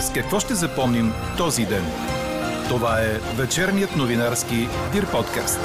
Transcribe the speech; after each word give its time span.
С 0.00 0.12
какво 0.12 0.40
ще 0.40 0.54
запомним 0.54 1.12
този 1.38 1.66
ден? 1.66 1.84
Това 2.68 3.00
е 3.00 3.18
вечерният 3.36 3.96
новинарски 3.96 4.54
Дир 4.92 5.10
подкаст. 5.10 5.60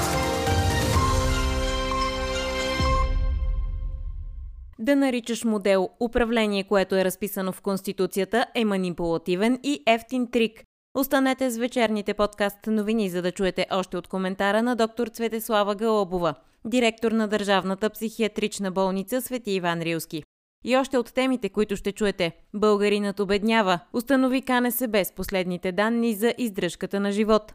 Да 4.78 4.96
наричаш 4.96 5.44
модел 5.44 5.88
управление, 6.00 6.64
което 6.64 6.94
е 6.94 7.04
разписано 7.04 7.52
в 7.52 7.60
Конституцията, 7.60 8.46
е 8.54 8.64
манипулативен 8.64 9.58
и 9.62 9.82
ефтин 9.86 10.30
трик. 10.30 10.64
Останете 10.94 11.50
с 11.50 11.56
вечерните 11.56 12.14
подкаст 12.14 12.58
новини, 12.66 13.10
за 13.10 13.22
да 13.22 13.32
чуете 13.32 13.66
още 13.70 13.96
от 13.96 14.08
коментара 14.08 14.62
на 14.62 14.76
доктор 14.76 15.06
Цветеслава 15.06 15.74
Галобова, 15.74 16.34
директор 16.64 17.12
на 17.12 17.28
Държавната 17.28 17.90
психиатрична 17.90 18.70
болница 18.70 19.22
Свети 19.22 19.50
Иван 19.50 19.80
Рилски. 19.80 20.22
И 20.68 20.76
още 20.76 20.98
от 20.98 21.14
темите, 21.14 21.48
които 21.48 21.76
ще 21.76 21.92
чуете. 21.92 22.32
Българинът 22.54 23.20
обеднява. 23.20 23.80
Установи 23.92 24.42
КНСБ 24.42 25.04
с 25.04 25.12
последните 25.12 25.72
данни 25.72 26.14
за 26.14 26.34
издръжката 26.38 27.00
на 27.00 27.12
живот. 27.12 27.54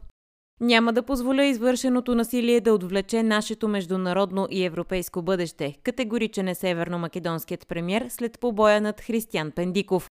Няма 0.60 0.92
да 0.92 1.02
позволя 1.02 1.44
извършеното 1.44 2.14
насилие 2.14 2.60
да 2.60 2.72
отвлече 2.72 3.22
нашето 3.22 3.68
международно 3.68 4.48
и 4.50 4.64
европейско 4.64 5.22
бъдеще, 5.22 5.74
категоричен 5.82 6.48
е 6.48 6.54
северно-македонският 6.54 7.66
премьер 7.68 8.06
след 8.08 8.40
побоя 8.40 8.80
над 8.80 9.00
Християн 9.00 9.50
Пендиков. 9.50 10.10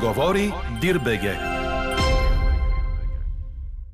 Говори 0.00 0.52
Дирбеге. 0.80 1.36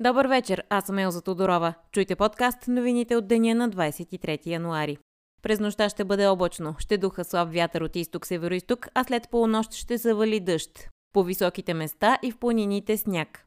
Добър 0.01 0.27
вечер, 0.27 0.63
аз 0.71 0.85
съм 0.85 0.99
Елза 0.99 1.21
Тодорова. 1.21 1.75
Чуйте 1.93 2.17
подкаст 2.17 2.69
новините 2.69 3.17
от 3.17 3.29
деня 3.29 3.55
на 3.55 3.71
23 3.71 4.47
януари. 4.47 4.99
През 5.47 5.61
нощта 5.61 5.89
ще 5.89 6.05
бъде 6.05 6.27
облачно, 6.27 6.75
ще 6.79 6.99
духа 6.99 7.25
слаб 7.25 7.53
вятър 7.53 7.81
от 7.81 7.97
изток-североисток, 7.97 8.89
а 8.95 9.05
след 9.05 9.29
полунощ 9.31 9.73
ще 9.73 9.97
завали 9.97 10.41
дъжд. 10.41 10.89
По 11.13 11.25
високите 11.25 11.75
места 11.75 12.19
и 12.23 12.31
в 12.31 12.39
планините 12.39 12.97
сняг. 12.97 13.45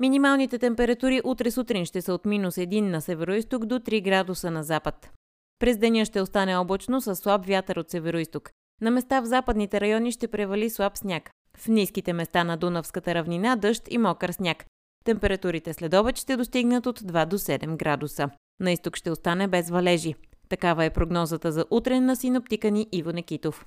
Минималните 0.00 0.58
температури 0.58 1.20
утре 1.24 1.50
сутрин 1.50 1.84
ще 1.84 2.02
са 2.02 2.14
от 2.14 2.24
минус 2.24 2.54
1 2.54 2.80
на 2.80 3.00
североисток 3.00 3.66
до 3.66 3.78
3 3.78 4.02
градуса 4.02 4.50
на 4.50 4.62
запад. 4.62 5.10
През 5.58 5.78
деня 5.78 6.04
ще 6.04 6.20
остане 6.20 6.56
облачно 6.56 7.00
с 7.00 7.16
слаб 7.16 7.46
вятър 7.46 7.76
от 7.76 7.90
североисток. 7.90 8.50
На 8.80 8.90
места 8.90 9.20
в 9.20 9.26
западните 9.26 9.80
райони 9.80 10.12
ще 10.12 10.28
превали 10.28 10.70
слаб 10.70 10.98
сняг. 10.98 11.30
В 11.56 11.68
ниските 11.68 12.12
места 12.12 12.44
на 12.44 12.56
Дунавската 12.56 13.14
равнина 13.14 13.56
дъжд 13.56 13.82
и 13.90 13.98
мокър 13.98 14.32
сняг. 14.32 14.64
Температурите 15.04 15.72
след 15.72 15.94
обед 15.94 16.18
ще 16.18 16.36
достигнат 16.36 16.86
от 16.86 17.00
2 17.00 17.26
до 17.26 17.38
7 17.38 17.76
градуса. 17.76 18.30
На 18.60 18.72
изток 18.72 18.96
ще 18.96 19.10
остане 19.10 19.48
без 19.48 19.70
валежи. 19.70 20.14
Такава 20.48 20.84
е 20.84 20.90
прогнозата 20.90 21.52
за 21.52 21.64
утре 21.70 22.00
на 22.00 22.16
синоптика 22.16 22.70
ни 22.70 22.86
Иво 22.92 23.12
Некитов. 23.12 23.66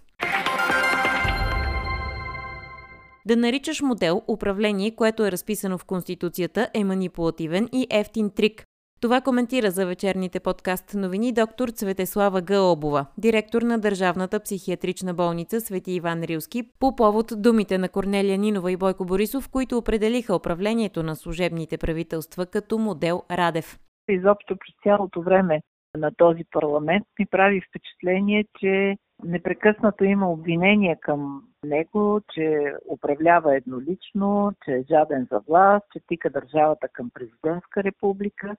Да 3.25 3.35
наричаш 3.35 3.81
модел 3.81 4.21
управление, 4.27 4.95
което 4.95 5.25
е 5.25 5.31
разписано 5.31 5.77
в 5.77 5.85
Конституцията, 5.85 6.69
е 6.73 6.83
манипулативен 6.83 7.69
и 7.73 7.87
ефтин 7.89 8.29
трик. 8.29 8.63
Това 9.01 9.21
коментира 9.21 9.71
за 9.71 9.85
вечерните 9.85 10.39
подкаст 10.39 10.93
новини 10.93 11.31
доктор 11.31 11.69
Цветеслава 11.69 12.41
Гълобова, 12.41 13.05
директор 13.17 13.61
на 13.61 13.79
Държавната 13.79 14.39
психиатрична 14.39 15.13
болница 15.13 15.61
Свети 15.61 15.91
Иван 15.91 16.23
Рилски, 16.23 16.63
по 16.79 16.95
повод 16.95 17.33
думите 17.37 17.77
на 17.77 17.89
Корнелия 17.89 18.37
Нинова 18.37 18.71
и 18.71 18.77
Бойко 18.77 19.05
Борисов, 19.05 19.49
които 19.49 19.77
определиха 19.77 20.35
управлението 20.35 21.03
на 21.03 21.15
служебните 21.15 21.77
правителства 21.77 22.45
като 22.45 22.77
модел 22.77 23.23
Радев. 23.31 23.79
Изобщо 24.09 24.55
през 24.57 24.75
цялото 24.83 25.21
време 25.21 25.61
на 25.99 26.11
този 26.11 26.43
парламент 26.51 27.07
ми 27.19 27.25
прави 27.25 27.61
впечатление, 27.61 28.45
че 28.59 28.97
непрекъснато 29.23 30.03
има 30.03 30.31
обвинения 30.31 30.97
към 30.99 31.43
него, 31.63 32.21
че 32.33 32.73
управлява 32.89 33.55
еднолично, 33.55 34.51
че 34.65 34.71
е 34.71 34.83
жаден 34.89 35.27
за 35.31 35.39
власт, 35.47 35.85
че 35.93 35.99
тика 36.07 36.29
държавата 36.29 36.87
към 36.87 37.09
президентска 37.09 37.83
република. 37.83 38.55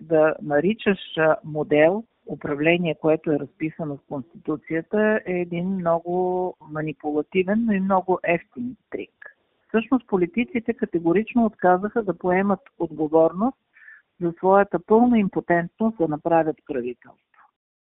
Да 0.00 0.34
наричаш 0.42 0.98
модел 1.44 2.04
управление, 2.26 2.94
което 3.00 3.32
е 3.32 3.38
разписано 3.38 3.96
в 3.96 4.08
Конституцията, 4.08 5.20
е 5.26 5.32
един 5.32 5.68
много 5.68 6.54
манипулативен, 6.60 7.64
но 7.66 7.72
и 7.72 7.80
много 7.80 8.18
ефтин 8.22 8.76
трик. 8.90 9.36
Всъщност 9.68 10.06
политиците 10.06 10.74
категорично 10.74 11.44
отказаха 11.44 12.02
да 12.02 12.18
поемат 12.18 12.60
отговорност 12.78 13.58
за 14.20 14.32
своята 14.38 14.78
пълна 14.86 15.18
импотентност 15.18 15.98
да 15.98 16.08
направят 16.08 16.56
правителство. 16.66 17.24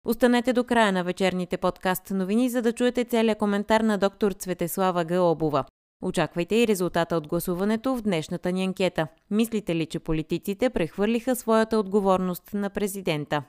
Останете 0.07 0.53
до 0.53 0.65
края 0.65 0.93
на 0.93 1.05
вечерните 1.05 1.57
подкаст 1.57 2.11
новини, 2.11 2.49
за 2.49 2.63
да 2.63 2.73
чуете 2.73 3.05
целият 3.05 3.39
коментар 3.39 3.81
на 3.81 3.99
доктор 3.99 4.33
Цветеслава 4.33 5.05
Гълобова. 5.05 5.65
Очаквайте 6.03 6.57
и 6.57 6.67
резултата 6.69 7.17
от 7.17 7.29
гласуването 7.29 7.97
в 7.97 8.03
днешната 8.03 8.53
ни 8.53 8.65
анкета. 8.65 9.07
Мислите 9.31 9.77
ли, 9.77 9.87
че 9.87 9.99
политиците 9.99 10.71
прехвърлиха 10.71 11.37
своята 11.37 11.79
отговорност 11.79 12.55
на 12.55 12.71
президента? 12.71 13.43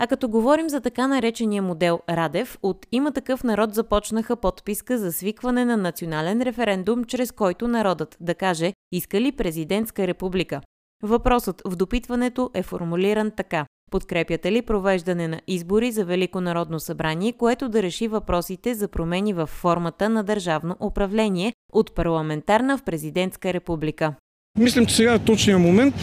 А 0.00 0.06
като 0.06 0.28
говорим 0.28 0.68
за 0.68 0.80
така 0.80 1.06
наречения 1.06 1.62
модел 1.62 2.00
Радев, 2.08 2.58
от 2.62 2.86
има 2.92 3.12
такъв 3.12 3.44
народ 3.44 3.74
започнаха 3.74 4.36
подписка 4.36 4.98
за 4.98 5.12
свикване 5.12 5.64
на 5.64 5.76
национален 5.76 6.42
референдум, 6.42 7.04
чрез 7.04 7.32
който 7.32 7.68
народът 7.68 8.16
да 8.20 8.34
каже 8.34 8.72
иска 8.92 9.20
ли 9.20 9.32
президентска 9.32 10.06
република. 10.06 10.60
Въпросът 11.02 11.62
в 11.64 11.76
допитването 11.76 12.50
е 12.54 12.62
формулиран 12.62 13.30
така. 13.36 13.66
Подкрепяте 13.90 14.52
ли 14.52 14.62
провеждане 14.62 15.28
на 15.28 15.40
избори 15.46 15.92
за 15.92 16.04
Велико 16.04 16.40
народно 16.40 16.80
събрание, 16.80 17.32
което 17.32 17.68
да 17.68 17.82
реши 17.82 18.08
въпросите 18.08 18.74
за 18.74 18.88
промени 18.88 19.32
в 19.32 19.46
формата 19.46 20.08
на 20.08 20.24
държавно 20.24 20.76
управление 20.80 21.52
от 21.72 21.94
парламентарна 21.94 22.78
в 22.78 22.82
президентска 22.82 23.52
република? 23.52 24.14
Мислим, 24.58 24.86
че 24.86 24.94
сега 24.94 25.14
е 25.14 25.18
точният 25.18 25.60
момент 25.60 25.94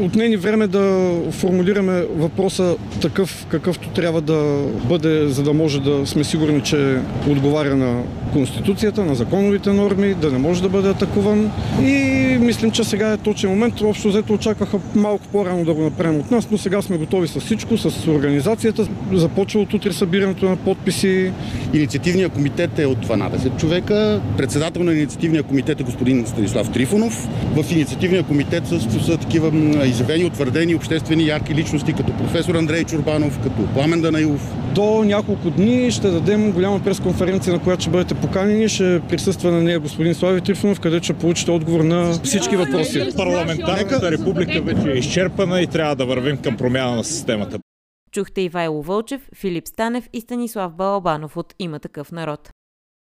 отнени 0.00 0.36
време 0.36 0.66
да 0.66 1.14
формулираме 1.30 2.04
въпроса 2.16 2.76
такъв, 3.00 3.46
какъвто 3.48 3.88
трябва 3.88 4.20
да 4.20 4.64
бъде, 4.88 5.28
за 5.28 5.42
да 5.42 5.52
може 5.52 5.80
да 5.80 6.06
сме 6.06 6.24
сигурни, 6.24 6.62
че 6.62 6.98
отговаря 7.30 7.76
на 7.76 8.02
Конституцията, 8.32 9.04
на 9.04 9.14
законовите 9.14 9.72
норми, 9.72 10.14
да 10.14 10.30
не 10.30 10.38
може 10.38 10.62
да 10.62 10.68
бъде 10.68 10.88
атакуван. 10.88 11.50
И 11.82 12.26
мислим, 12.40 12.70
че 12.70 12.84
сега 12.84 13.12
е 13.12 13.16
точен 13.16 13.50
момент. 13.50 13.80
Общо 13.80 14.08
взето 14.08 14.32
очакваха 14.32 14.78
малко 14.94 15.24
по-рано 15.32 15.64
да 15.64 15.74
го 15.74 15.82
направим 15.82 16.20
от 16.20 16.30
нас, 16.30 16.48
но 16.50 16.58
сега 16.58 16.82
сме 16.82 16.98
готови 16.98 17.28
с 17.28 17.40
всичко, 17.40 17.76
с 17.76 18.08
организацията. 18.08 18.88
Започва 19.12 19.60
от 19.60 19.74
утре 19.74 19.92
събирането 19.92 20.48
на 20.48 20.56
подписи. 20.56 21.32
Инициативният 21.74 22.32
комитет 22.32 22.78
е 22.78 22.86
от 22.86 23.06
12 23.06 23.60
човека. 23.60 24.20
Председател 24.36 24.82
на 24.84 24.92
инициативния 24.92 25.42
комитет 25.42 25.80
е 25.80 25.82
господин 25.82 26.26
Станислав 26.26 26.72
Трифонов. 26.72 27.28
В 27.56 27.72
инициативния 27.72 28.22
комитет 28.22 28.66
също 28.66 29.04
са 29.04 29.16
такива 29.26 29.86
изявени, 29.86 30.24
утвърдени 30.24 30.74
обществени 30.74 31.26
ярки 31.26 31.54
личности, 31.54 31.92
като 31.92 32.16
професор 32.16 32.54
Андрей 32.54 32.84
Чурбанов, 32.84 33.42
като 33.42 33.66
Пламен 33.74 34.00
Данаилов. 34.00 34.54
До 34.74 35.04
няколко 35.04 35.50
дни 35.50 35.90
ще 35.90 36.10
дадем 36.10 36.52
голяма 36.52 36.80
пресконференция, 36.84 37.52
на 37.52 37.62
която 37.62 37.82
ще 37.82 37.90
бъдете 37.90 38.14
поканени. 38.14 38.68
Ще 38.68 39.00
присъства 39.08 39.50
на 39.50 39.62
нея 39.62 39.80
господин 39.80 40.14
Слави 40.14 40.40
Трифонов, 40.40 40.80
където 40.80 41.04
ще 41.04 41.14
получите 41.14 41.50
отговор 41.50 41.80
на 41.80 42.12
всички 42.12 42.56
въпроси. 42.56 43.08
Парламентарната 43.16 44.10
република 44.10 44.62
вече 44.62 44.90
е 44.90 44.98
изчерпана 44.98 45.60
и 45.60 45.66
трябва 45.66 45.96
да 45.96 46.06
вървим 46.06 46.36
към 46.36 46.56
промяна 46.56 46.96
на 46.96 47.04
системата. 47.04 47.58
Чухте 48.12 48.40
Ивайло 48.40 48.82
Вълчев, 48.82 49.28
Филип 49.34 49.68
Станев 49.68 50.08
и 50.12 50.20
Станислав 50.20 50.72
Балабанов 50.72 51.36
от 51.36 51.54
Има 51.58 51.78
такъв 51.78 52.12
народ. 52.12 52.50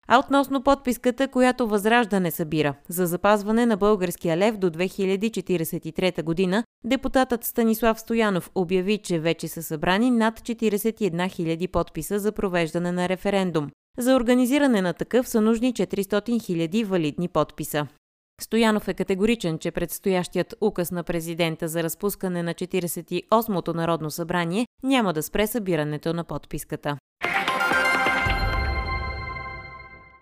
А 0.07 0.19
относно 0.19 0.63
подписката, 0.63 1.27
която 1.27 1.67
Възраждане 1.67 2.31
събира 2.31 2.75
за 2.89 3.05
запазване 3.05 3.65
на 3.65 3.77
българския 3.77 4.37
лев 4.37 4.57
до 4.57 4.69
2043 4.69 6.23
година, 6.23 6.63
депутатът 6.83 7.43
Станислав 7.43 7.99
Стоянов 7.99 8.51
обяви, 8.55 8.97
че 8.97 9.19
вече 9.19 9.47
са 9.47 9.63
събрани 9.63 10.11
над 10.11 10.39
41 10.39 11.11
000 11.11 11.67
подписа 11.71 12.19
за 12.19 12.31
провеждане 12.31 12.91
на 12.91 13.09
референдум. 13.09 13.69
За 13.97 14.15
организиране 14.15 14.81
на 14.81 14.93
такъв 14.93 15.29
са 15.29 15.41
нужни 15.41 15.73
400 15.73 16.29
000 16.29 16.85
валидни 16.85 17.27
подписа. 17.27 17.87
Стоянов 18.41 18.87
е 18.87 18.93
категоричен, 18.93 19.59
че 19.59 19.71
предстоящият 19.71 20.55
указ 20.61 20.91
на 20.91 21.03
президента 21.03 21.67
за 21.67 21.83
разпускане 21.83 22.43
на 22.43 22.53
48-то 22.53 23.73
Народно 23.73 24.11
събрание 24.11 24.67
няма 24.83 25.13
да 25.13 25.23
спре 25.23 25.47
събирането 25.47 26.13
на 26.13 26.23
подписката. 26.23 26.97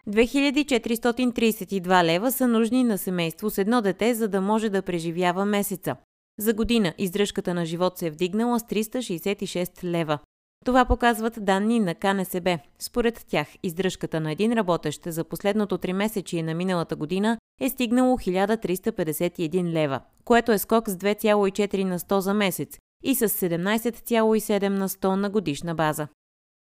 2432 0.08 2.04
лева 2.04 2.32
са 2.32 2.48
нужни 2.48 2.84
на 2.84 2.98
семейство 2.98 3.50
с 3.50 3.58
едно 3.58 3.82
дете, 3.82 4.14
за 4.14 4.28
да 4.28 4.42
може 4.42 4.70
да 4.70 4.82
преживява 4.82 5.46
месеца. 5.46 5.96
За 6.40 6.54
година 6.54 6.94
издръжката 6.98 7.54
на 7.54 7.66
живот 7.66 7.98
се 7.98 8.08
е 8.08 8.12
вдигнала 8.12 8.60
с 8.60 8.64
366 8.64 9.84
лева. 9.84 10.20
Това 10.66 10.86
показват 10.86 11.46
данни 11.46 11.80
на 11.80 11.96
КНСБ. 11.96 12.60
Според 12.80 13.26
тях, 13.28 13.48
издръжката 13.64 14.20
на 14.20 14.32
един 14.32 14.54
работещ 14.54 15.02
за 15.06 15.24
последното 15.24 15.78
три 15.78 15.94
месечие 15.94 16.44
на 16.44 16.54
миналата 16.54 16.96
година 16.96 17.38
е 17.62 17.70
стигнало 17.70 18.18
1351 18.18 19.72
лева, 19.72 20.00
което 20.26 20.52
е 20.52 20.58
скок 20.58 20.90
с 20.90 20.96
2,4 20.96 21.84
на 21.84 22.00
100 22.00 22.18
за 22.20 22.34
месец 22.34 22.78
и 23.04 23.16
с 23.16 23.30
17,7 23.30 24.68
на 24.68 24.90
100 24.90 25.16
на 25.16 25.30
годишна 25.30 25.76
база. 25.76 26.08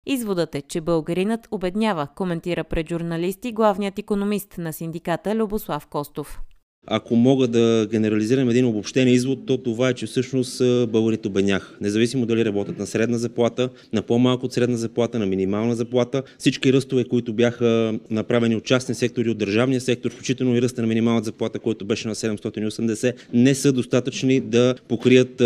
Изводът 0.05 0.55
е, 0.55 0.61
че 0.61 0.81
българинът 0.81 1.47
обеднява, 1.51 2.07
коментира 2.15 2.63
пред 2.63 2.89
журналисти 2.89 3.51
главният 3.51 3.99
економист 3.99 4.57
на 4.57 4.73
синдиката 4.73 5.35
Любослав 5.35 5.87
Костов. 5.87 6.41
Ако 6.87 7.15
мога 7.15 7.47
да 7.47 7.87
генерализирам 7.91 8.49
един 8.49 8.65
обобщен 8.65 9.07
извод, 9.07 9.45
то 9.45 9.57
това 9.57 9.89
е, 9.89 9.93
че 9.93 10.05
всъщност 10.05 10.61
българите 10.89 11.27
обедняха. 11.27 11.75
Независимо 11.81 12.25
дали 12.25 12.45
работят 12.45 12.79
на 12.79 12.87
средна 12.87 13.17
заплата, 13.17 13.69
на 13.93 14.01
по-малко 14.01 14.45
от 14.45 14.53
средна 14.53 14.77
заплата, 14.77 15.19
на 15.19 15.25
минимална 15.25 15.75
заплата, 15.75 16.23
всички 16.39 16.73
ръстове, 16.73 17.03
които 17.03 17.33
бяха 17.33 17.99
направени 18.09 18.55
от 18.55 18.63
частни 18.63 18.95
сектори, 18.95 19.29
от 19.29 19.37
държавния 19.37 19.81
сектор, 19.81 20.11
включително 20.11 20.55
и 20.55 20.61
ръста 20.61 20.81
на 20.81 20.87
минималната 20.87 21.25
заплата, 21.25 21.59
който 21.59 21.85
беше 21.85 22.07
на 22.07 22.15
780, 22.15 23.13
не 23.33 23.55
са 23.55 23.71
достатъчни 23.71 24.39
да 24.39 24.75
покрият 24.87 25.41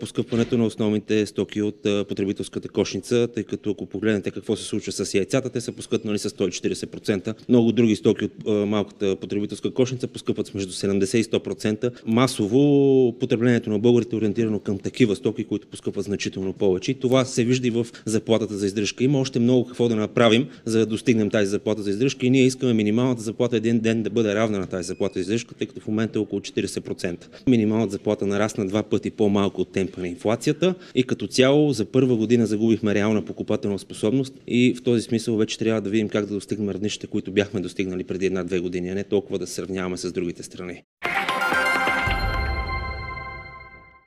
поскъпването 0.00 0.58
на 0.58 0.66
основните 0.66 1.26
стоки 1.26 1.62
от 1.62 1.82
потребителската 2.08 2.68
кошница, 2.68 3.28
тъй 3.34 3.44
като 3.44 3.70
ако 3.70 3.86
погледнете 3.86 4.30
какво 4.30 4.56
се 4.56 4.64
случва 4.64 4.92
с 4.92 5.14
яйцата, 5.14 5.50
те 5.50 5.60
са 5.60 5.72
поскъпнали 5.72 6.18
с 6.18 6.30
140%. 6.30 7.34
Много 7.48 7.72
други 7.72 7.96
стоки 7.96 8.24
от 8.24 8.68
малката 8.68 9.16
потребителска 9.16 9.70
кошница 9.70 10.06
поскъпват 10.06 10.46
с 10.46 10.54
между 10.54 10.77
70 10.78 11.16
и 11.16 11.24
100%. 11.24 11.92
Масово 12.06 13.14
потреблението 13.20 13.70
на 13.70 13.78
българите 13.78 14.16
е 14.16 14.18
ориентирано 14.18 14.60
към 14.60 14.78
такива 14.78 15.16
стоки, 15.16 15.44
които 15.44 15.66
поскъпват 15.66 16.04
значително 16.04 16.52
повече. 16.52 16.90
И 16.90 16.94
това 16.94 17.24
се 17.24 17.44
вижда 17.44 17.66
и 17.68 17.70
в 17.70 17.86
заплатата 18.04 18.56
за 18.56 18.66
издръжка. 18.66 19.04
Има 19.04 19.20
още 19.20 19.38
много 19.38 19.66
какво 19.66 19.88
да 19.88 19.96
направим, 19.96 20.46
за 20.64 20.78
да 20.78 20.86
достигнем 20.86 21.30
тази 21.30 21.50
заплата 21.50 21.82
за 21.82 21.90
издръжка 21.90 22.26
и 22.26 22.30
ние 22.30 22.42
искаме 22.42 22.74
минималната 22.74 23.22
заплата 23.22 23.56
един 23.56 23.78
ден 23.78 24.02
да 24.02 24.10
бъде 24.10 24.34
равна 24.34 24.58
на 24.58 24.66
тази 24.66 24.86
заплата 24.86 25.14
за 25.14 25.20
издръжка, 25.20 25.54
тъй 25.54 25.66
като 25.66 25.80
в 25.80 25.86
момента 25.86 26.18
е 26.18 26.22
около 26.22 26.40
40%. 26.40 27.26
Минималната 27.46 27.92
заплата 27.92 28.26
нарасна 28.26 28.66
два 28.66 28.82
пъти 28.82 29.10
по-малко 29.10 29.60
от 29.60 29.72
темпа 29.72 30.00
на 30.00 30.08
инфлацията 30.08 30.74
и 30.94 31.02
като 31.02 31.26
цяло 31.26 31.72
за 31.72 31.84
първа 31.84 32.16
година 32.16 32.46
загубихме 32.46 32.94
реална 32.94 33.24
покупателна 33.24 33.78
способност 33.78 34.34
и 34.46 34.74
в 34.74 34.82
този 34.82 35.02
смисъл 35.02 35.36
вече 35.36 35.58
трябва 35.58 35.80
да 35.80 35.90
видим 35.90 36.08
как 36.08 36.26
да 36.26 36.34
достигнем 36.34 36.70
равнищите, 36.70 37.06
които 37.06 37.32
бяхме 37.32 37.60
достигнали 37.60 38.04
преди 38.04 38.26
една-две 38.26 38.58
години, 38.58 38.88
а 38.88 38.94
не 38.94 39.04
толкова 39.04 39.38
да 39.38 39.46
сравняваме 39.46 39.96
с 39.96 40.12
другите 40.12 40.42
страни 40.42 40.67
страни. 40.68 40.84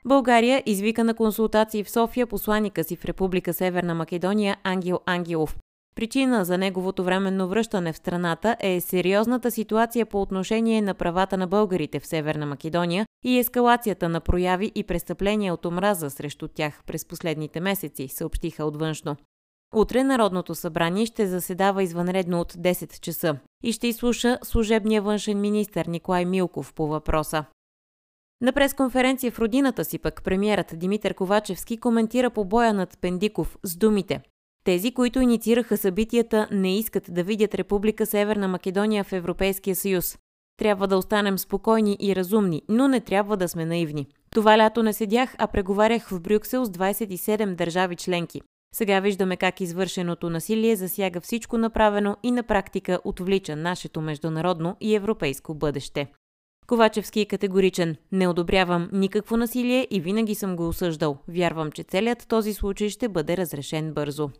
България 0.04 0.62
извика 0.66 1.04
на 1.04 1.14
консултации 1.14 1.84
в 1.84 1.90
София 1.90 2.26
посланика 2.26 2.84
си 2.84 2.96
в 2.96 3.04
Република 3.04 3.52
Северна 3.52 3.94
Македония 3.94 4.56
Ангел 4.64 5.00
Ангелов. 5.06 5.56
Причина 5.94 6.44
за 6.44 6.58
неговото 6.58 7.04
временно 7.04 7.48
връщане 7.48 7.92
в 7.92 7.96
страната 7.96 8.56
е 8.60 8.80
сериозната 8.80 9.50
ситуация 9.50 10.06
по 10.06 10.22
отношение 10.22 10.82
на 10.82 10.94
правата 10.94 11.36
на 11.36 11.46
българите 11.46 12.00
в 12.00 12.06
Северна 12.06 12.46
Македония 12.46 13.06
и 13.24 13.38
ескалацията 13.38 14.08
на 14.08 14.20
прояви 14.20 14.72
и 14.74 14.84
престъпления 14.84 15.54
от 15.54 15.66
омраза 15.66 16.10
срещу 16.10 16.48
тях 16.48 16.80
през 16.86 17.04
последните 17.04 17.60
месеци, 17.60 18.08
съобщиха 18.08 18.64
от 18.64 18.76
външно. 18.76 19.16
Утре 19.72 20.04
Народното 20.04 20.54
събрание 20.54 21.06
ще 21.06 21.26
заседава 21.26 21.82
извънредно 21.82 22.40
от 22.40 22.52
10 22.52 23.00
часа 23.00 23.36
и 23.62 23.72
ще 23.72 23.86
изслуша 23.86 24.38
служебния 24.42 25.02
външен 25.02 25.40
министр 25.40 25.84
Николай 25.88 26.24
Милков 26.24 26.74
по 26.74 26.86
въпроса. 26.86 27.44
На 28.40 28.52
пресконференция 28.52 29.32
в 29.32 29.38
родината 29.38 29.84
си 29.84 29.98
пък 29.98 30.24
премиерът 30.24 30.78
Димитър 30.78 31.14
Ковачевски 31.14 31.80
коментира 31.80 32.30
по 32.30 32.44
боя 32.44 32.74
над 32.74 32.98
Пендиков 33.00 33.58
с 33.62 33.76
думите 33.76 34.22
тези, 34.64 34.92
които 34.92 35.20
инициираха 35.20 35.76
събитията, 35.76 36.48
не 36.50 36.78
искат 36.78 37.04
да 37.08 37.24
видят 37.24 37.54
Република 37.54 38.06
Северна 38.06 38.48
Македония 38.48 39.04
в 39.04 39.12
Европейския 39.12 39.76
съюз. 39.76 40.18
Трябва 40.56 40.88
да 40.88 40.96
останем 40.96 41.38
спокойни 41.38 41.96
и 42.00 42.16
разумни, 42.16 42.62
но 42.68 42.88
не 42.88 43.00
трябва 43.00 43.36
да 43.36 43.48
сме 43.48 43.64
наивни. 43.64 44.06
Това 44.30 44.58
лято 44.58 44.82
не 44.82 44.92
седях, 44.92 45.34
а 45.38 45.46
преговарях 45.46 46.08
в 46.08 46.20
Брюксел 46.20 46.64
с 46.64 46.70
27 46.70 47.54
държави 47.54 47.96
членки. 47.96 48.40
Сега 48.74 49.00
виждаме 49.00 49.36
как 49.36 49.60
извършеното 49.60 50.30
насилие 50.30 50.76
засяга 50.76 51.20
всичко 51.20 51.58
направено 51.58 52.16
и 52.22 52.30
на 52.30 52.42
практика 52.42 53.00
отвлича 53.04 53.56
нашето 53.56 54.00
международно 54.00 54.76
и 54.80 54.94
европейско 54.94 55.54
бъдеще. 55.54 56.06
Ковачевски 56.66 57.20
е 57.20 57.26
категоричен. 57.26 57.96
Не 58.12 58.28
одобрявам 58.28 58.88
никакво 58.92 59.36
насилие 59.36 59.88
и 59.90 60.00
винаги 60.00 60.34
съм 60.34 60.56
го 60.56 60.68
осъждал. 60.68 61.18
Вярвам, 61.28 61.72
че 61.72 61.82
целият 61.82 62.28
този 62.28 62.54
случай 62.54 62.88
ще 62.88 63.08
бъде 63.08 63.36
разрешен 63.36 63.92
бързо. 63.92 64.30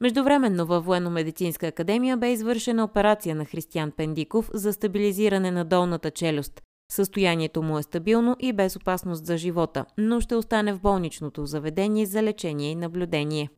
Междувременно 0.00 0.66
във 0.66 0.84
Военно-медицинска 0.84 1.66
академия 1.66 2.16
бе 2.16 2.32
извършена 2.32 2.84
операция 2.84 3.34
на 3.34 3.44
Християн 3.44 3.90
Пендиков 3.90 4.50
за 4.54 4.72
стабилизиране 4.72 5.50
на 5.50 5.64
долната 5.64 6.10
челюст. 6.10 6.62
Състоянието 6.92 7.62
му 7.62 7.78
е 7.78 7.82
стабилно 7.82 8.36
и 8.40 8.52
без 8.52 8.76
опасност 8.76 9.26
за 9.26 9.36
живота, 9.36 9.84
но 9.98 10.20
ще 10.20 10.34
остане 10.34 10.72
в 10.72 10.80
болничното 10.80 11.46
заведение 11.46 12.06
за 12.06 12.22
лечение 12.22 12.70
и 12.70 12.74
наблюдение. 12.74 13.48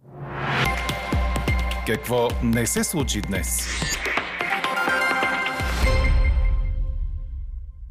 Какво 1.87 2.29
не 2.43 2.67
се 2.67 2.85
случи 2.85 3.21
днес? 3.21 3.69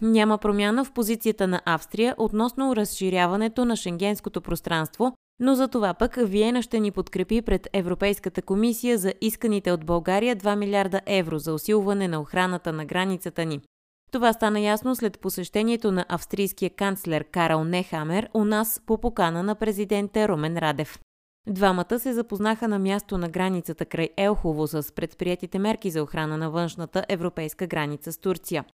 Няма 0.01 0.37
промяна 0.37 0.85
в 0.85 0.93
позицията 0.93 1.47
на 1.47 1.61
Австрия 1.65 2.15
относно 2.17 2.75
разширяването 2.75 3.65
на 3.65 3.75
шенгенското 3.75 4.41
пространство, 4.41 5.13
но 5.39 5.55
за 5.55 5.67
това 5.67 5.93
пък 5.93 6.17
Виена 6.21 6.61
ще 6.61 6.79
ни 6.79 6.91
подкрепи 6.91 7.41
пред 7.41 7.67
Европейската 7.73 8.41
комисия 8.41 8.97
за 8.97 9.13
исканите 9.21 9.71
от 9.71 9.85
България 9.85 10.35
2 10.35 10.55
милиарда 10.55 11.01
евро 11.05 11.39
за 11.39 11.53
усилване 11.53 12.07
на 12.07 12.21
охраната 12.21 12.73
на 12.73 12.85
границата 12.85 13.45
ни. 13.45 13.61
Това 14.11 14.33
стана 14.33 14.59
ясно 14.59 14.95
след 14.95 15.19
посещението 15.19 15.91
на 15.91 16.05
австрийския 16.09 16.69
канцлер 16.69 17.23
Карл 17.23 17.63
Нехамер 17.63 18.29
у 18.33 18.45
нас 18.45 18.81
по 18.85 18.97
покана 18.97 19.43
на 19.43 19.55
президента 19.55 20.27
Румен 20.27 20.57
Радев. 20.57 20.99
Двамата 21.47 21.99
се 21.99 22.13
запознаха 22.13 22.67
на 22.67 22.79
място 22.79 23.17
на 23.17 23.29
границата 23.29 23.85
край 23.85 24.09
Елхово 24.17 24.67
с 24.67 24.95
предприятите 24.95 25.59
мерки 25.59 25.91
за 25.91 26.03
охрана 26.03 26.37
на 26.37 26.51
външната 26.51 27.05
европейска 27.09 27.67
граница 27.67 28.11
с 28.11 28.17
Турция. 28.17 28.65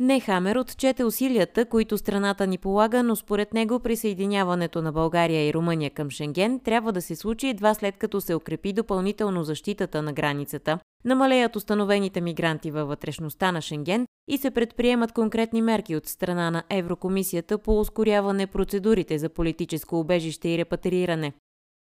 Нехамер 0.00 0.56
отчете 0.56 1.04
усилията, 1.04 1.66
които 1.66 1.98
страната 1.98 2.46
ни 2.46 2.58
полага, 2.58 3.02
но 3.02 3.16
според 3.16 3.54
него 3.54 3.80
присъединяването 3.80 4.82
на 4.82 4.92
България 4.92 5.48
и 5.48 5.54
Румъния 5.54 5.90
към 5.90 6.10
Шенген 6.10 6.60
трябва 6.60 6.92
да 6.92 7.02
се 7.02 7.16
случи 7.16 7.48
едва 7.48 7.74
след 7.74 7.96
като 7.96 8.20
се 8.20 8.34
укрепи 8.34 8.72
допълнително 8.72 9.44
защитата 9.44 10.02
на 10.02 10.12
границата, 10.12 10.78
намалеят 11.04 11.56
установените 11.56 12.20
мигранти 12.20 12.70
във 12.70 12.88
вътрешността 12.88 13.52
на 13.52 13.60
Шенген 13.60 14.06
и 14.28 14.38
се 14.38 14.50
предприемат 14.50 15.12
конкретни 15.12 15.62
мерки 15.62 15.96
от 15.96 16.06
страна 16.06 16.50
на 16.50 16.62
Еврокомисията 16.70 17.58
по 17.58 17.80
ускоряване 17.80 18.46
процедурите 18.46 19.18
за 19.18 19.28
политическо 19.28 20.00
убежище 20.00 20.48
и 20.48 20.58
репатриране. 20.58 21.32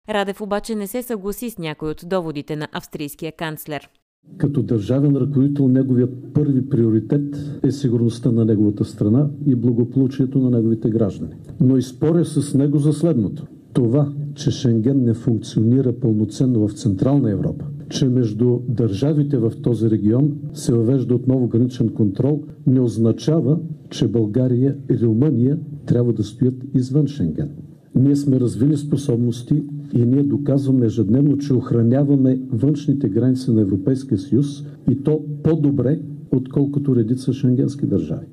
Радев 0.09 0.41
обаче 0.41 0.75
не 0.75 0.88
се 0.88 1.03
съгласи 1.03 1.50
с 1.50 1.57
някой 1.57 1.89
от 1.89 2.01
доводите 2.05 2.55
на 2.55 2.67
австрийския 2.71 3.31
канцлер. 3.31 3.89
Като 4.38 4.63
държавен 4.63 5.15
ръководител, 5.15 5.68
неговият 5.68 6.34
първи 6.34 6.70
приоритет 6.70 7.60
е 7.63 7.72
сигурността 7.72 8.32
на 8.32 8.46
неговата 8.46 8.86
страна 8.86 9.30
и 9.46 9.56
благополучието 9.56 10.39
на 10.39 10.50
неговите 10.50 10.89
граждани. 10.89 11.34
Но 11.62 11.77
и 11.77 11.82
споря 11.82 12.25
с 12.25 12.53
него 12.53 12.77
за 12.77 12.94
следното. 12.94 13.46
Това, 13.74 14.13
че 14.36 14.51
Шенген 14.51 15.03
не 15.03 15.13
функционира 15.13 15.94
пълноценно 15.94 16.68
в 16.68 16.74
Централна 16.74 17.32
Европа, 17.32 17.65
че 17.89 18.06
между 18.06 18.60
държавите 18.68 19.38
в 19.38 19.53
този 19.62 19.89
регион 19.89 20.34
се 20.53 20.74
въвежда 20.74 21.15
отново 21.15 21.48
граничен 21.48 21.89
контрол, 21.89 22.44
не 22.68 22.80
означава, 22.80 23.60
че 23.89 24.08
България 24.08 24.77
и 24.92 25.00
Румъния 25.00 25.60
трябва 25.86 26.13
да 26.13 26.24
стоят 26.24 26.56
извън 26.74 27.08
Шенген. 27.08 27.50
Ние 27.95 28.15
сме 28.15 28.39
развили 28.39 28.77
способности 28.77 29.63
и 29.93 30.05
ние 30.05 30.23
доказваме 30.23 30.85
ежедневно, 30.85 31.38
че 31.38 31.53
охраняваме 31.53 32.39
външните 32.51 33.09
граници 33.09 33.51
на 33.51 33.62
Европейския 33.62 34.17
съюз 34.17 34.63
и 34.91 35.03
то 35.03 35.21
по-добре, 35.43 36.00
отколкото 36.31 36.95
редица 36.95 37.33
шенгенски 37.33 37.85
държави. 37.85 38.25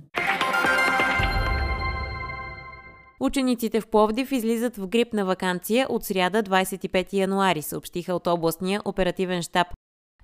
Учениците 3.21 3.81
в 3.81 3.88
Пловдив 3.88 4.33
излизат 4.33 4.76
в 4.76 4.88
грипна 4.88 5.25
вакансия 5.25 5.87
от 5.90 6.05
сряда 6.05 6.43
25 6.43 7.12
януари, 7.12 7.62
съобщиха 7.62 8.14
от 8.14 8.26
областния 8.26 8.83
оперативен 8.85 9.43
штаб. 9.43 9.67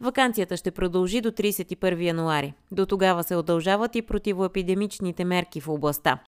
Вакансията 0.00 0.56
ще 0.56 0.70
продължи 0.70 1.20
до 1.20 1.30
31 1.30 2.02
януари. 2.02 2.54
До 2.72 2.86
тогава 2.86 3.24
се 3.24 3.36
удължават 3.36 3.96
и 3.96 4.02
противоепидемичните 4.02 5.24
мерки 5.24 5.60
в 5.60 5.68
областта. 5.68 6.20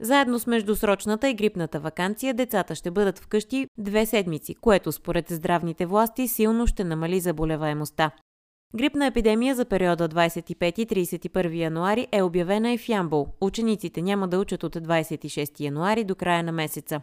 Заедно 0.00 0.38
с 0.38 0.46
междусрочната 0.46 1.28
и 1.28 1.34
грипната 1.34 1.80
вакансия 1.80 2.34
децата 2.34 2.74
ще 2.74 2.90
бъдат 2.90 3.18
вкъщи 3.18 3.66
две 3.78 4.06
седмици, 4.06 4.54
което 4.54 4.92
според 4.92 5.30
здравните 5.30 5.86
власти 5.86 6.28
силно 6.28 6.66
ще 6.66 6.84
намали 6.84 7.20
заболеваемостта. 7.20 8.10
Грипна 8.76 9.06
епидемия 9.06 9.54
за 9.54 9.64
периода 9.64 10.08
25-31 10.08 11.54
януари 11.54 12.06
е 12.12 12.22
обявена 12.22 12.72
и 12.72 12.78
в 12.78 12.88
Ямбол. 12.88 13.26
Учениците 13.40 14.02
няма 14.02 14.28
да 14.28 14.38
учат 14.38 14.64
от 14.64 14.76
26 14.76 15.60
януари 15.60 16.04
до 16.04 16.14
края 16.14 16.42
на 16.42 16.52
месеца. 16.52 17.00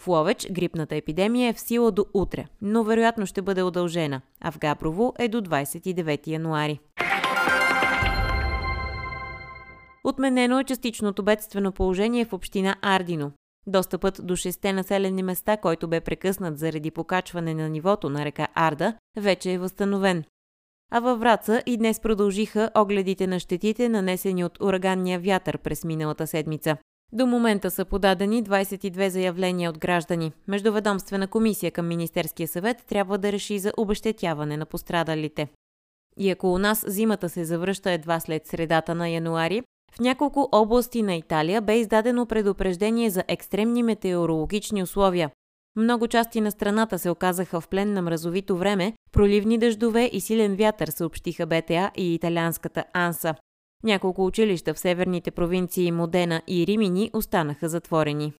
В 0.00 0.08
Ловеч 0.08 0.46
грипната 0.50 0.96
епидемия 0.96 1.48
е 1.48 1.52
в 1.52 1.60
сила 1.60 1.92
до 1.92 2.06
утре, 2.14 2.46
но 2.62 2.84
вероятно 2.84 3.26
ще 3.26 3.42
бъде 3.42 3.62
удължена, 3.62 4.20
а 4.40 4.52
в 4.52 4.58
Габрово 4.58 5.14
е 5.18 5.28
до 5.28 5.40
29 5.40 6.26
януари. 6.26 6.80
Отменено 10.08 10.60
е 10.60 10.64
частичното 10.64 11.22
бедствено 11.22 11.72
положение 11.72 12.24
в 12.24 12.32
община 12.32 12.76
Ардино. 12.82 13.32
Достъпът 13.66 14.20
до 14.26 14.36
шесте 14.36 14.72
населени 14.72 15.22
места, 15.22 15.56
който 15.56 15.88
бе 15.88 16.00
прекъснат 16.00 16.58
заради 16.58 16.90
покачване 16.90 17.54
на 17.54 17.68
нивото 17.68 18.10
на 18.10 18.24
река 18.24 18.48
Арда, 18.54 18.94
вече 19.16 19.52
е 19.52 19.58
възстановен. 19.58 20.24
А 20.92 21.00
във 21.00 21.20
Враца 21.20 21.62
и 21.66 21.76
днес 21.76 22.00
продължиха 22.00 22.70
огледите 22.74 23.26
на 23.26 23.40
щетите, 23.40 23.88
нанесени 23.88 24.44
от 24.44 24.60
ураганния 24.60 25.20
вятър 25.20 25.58
през 25.58 25.84
миналата 25.84 26.26
седмица. 26.26 26.76
До 27.12 27.26
момента 27.26 27.70
са 27.70 27.84
подадени 27.84 28.44
22 28.44 29.08
заявления 29.08 29.70
от 29.70 29.78
граждани. 29.78 30.32
Междуведомствена 30.48 31.28
комисия 31.28 31.70
към 31.70 31.88
Министерския 31.88 32.48
съвет 32.48 32.84
трябва 32.88 33.18
да 33.18 33.32
реши 33.32 33.58
за 33.58 33.72
обещетяване 33.76 34.56
на 34.56 34.66
пострадалите. 34.66 35.48
И 36.16 36.30
ако 36.30 36.52
у 36.52 36.58
нас 36.58 36.84
зимата 36.88 37.28
се 37.28 37.44
завръща 37.44 37.90
едва 37.90 38.20
след 38.20 38.46
средата 38.46 38.94
на 38.94 39.08
януари, 39.08 39.62
в 39.92 40.00
няколко 40.00 40.48
области 40.52 41.02
на 41.02 41.14
Италия 41.14 41.60
бе 41.60 41.78
издадено 41.78 42.26
предупреждение 42.26 43.10
за 43.10 43.24
екстремни 43.28 43.82
метеорологични 43.82 44.82
условия. 44.82 45.30
Много 45.76 46.08
части 46.08 46.40
на 46.40 46.50
страната 46.50 46.98
се 46.98 47.10
оказаха 47.10 47.60
в 47.60 47.68
плен 47.68 47.92
на 47.92 48.02
мразовито 48.02 48.56
време, 48.56 48.92
проливни 49.12 49.58
дъждове 49.58 50.10
и 50.12 50.20
силен 50.20 50.56
вятър, 50.56 50.88
съобщиха 50.88 51.46
БТА 51.46 51.90
и 51.96 52.14
италианската 52.14 52.84
АНСА. 52.92 53.34
Няколко 53.84 54.26
училища 54.26 54.74
в 54.74 54.78
северните 54.78 55.30
провинции 55.30 55.92
Модена 55.92 56.42
и 56.46 56.66
Римини 56.66 57.10
останаха 57.12 57.68
затворени. 57.68 58.32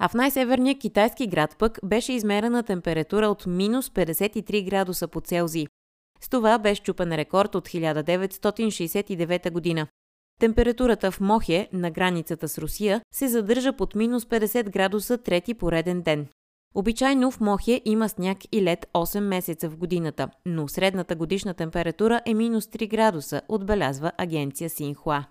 А 0.00 0.08
в 0.08 0.14
най-северния 0.14 0.78
китайски 0.78 1.26
град 1.26 1.56
пък 1.58 1.78
беше 1.84 2.12
измерена 2.12 2.62
температура 2.62 3.28
от 3.28 3.46
минус 3.46 3.88
53 3.88 4.64
градуса 4.64 5.08
по 5.08 5.20
Целзий. 5.20 5.66
С 6.20 6.28
това 6.28 6.58
бе 6.58 6.74
щупен 6.74 7.12
рекорд 7.12 7.54
от 7.54 7.68
1969 7.68 9.50
година. 9.50 9.86
Температурата 10.42 11.10
в 11.10 11.20
Мохе, 11.20 11.68
на 11.72 11.90
границата 11.90 12.48
с 12.48 12.58
Русия, 12.58 13.00
се 13.14 13.28
задържа 13.28 13.72
под 13.72 13.94
минус 13.94 14.24
50 14.24 14.70
градуса 14.70 15.18
трети 15.18 15.54
пореден 15.54 16.02
ден. 16.02 16.26
Обичайно 16.74 17.30
в 17.30 17.40
Мохе 17.40 17.80
има 17.84 18.08
сняг 18.08 18.38
и 18.52 18.62
лед 18.62 18.86
8 18.94 19.20
месеца 19.20 19.68
в 19.68 19.76
годината, 19.76 20.28
но 20.46 20.68
средната 20.68 21.16
годишна 21.16 21.54
температура 21.54 22.20
е 22.26 22.34
минус 22.34 22.64
3 22.64 22.88
градуса, 22.88 23.42
отбелязва 23.48 24.12
агенция 24.18 24.70
Синхуа. 24.70 25.24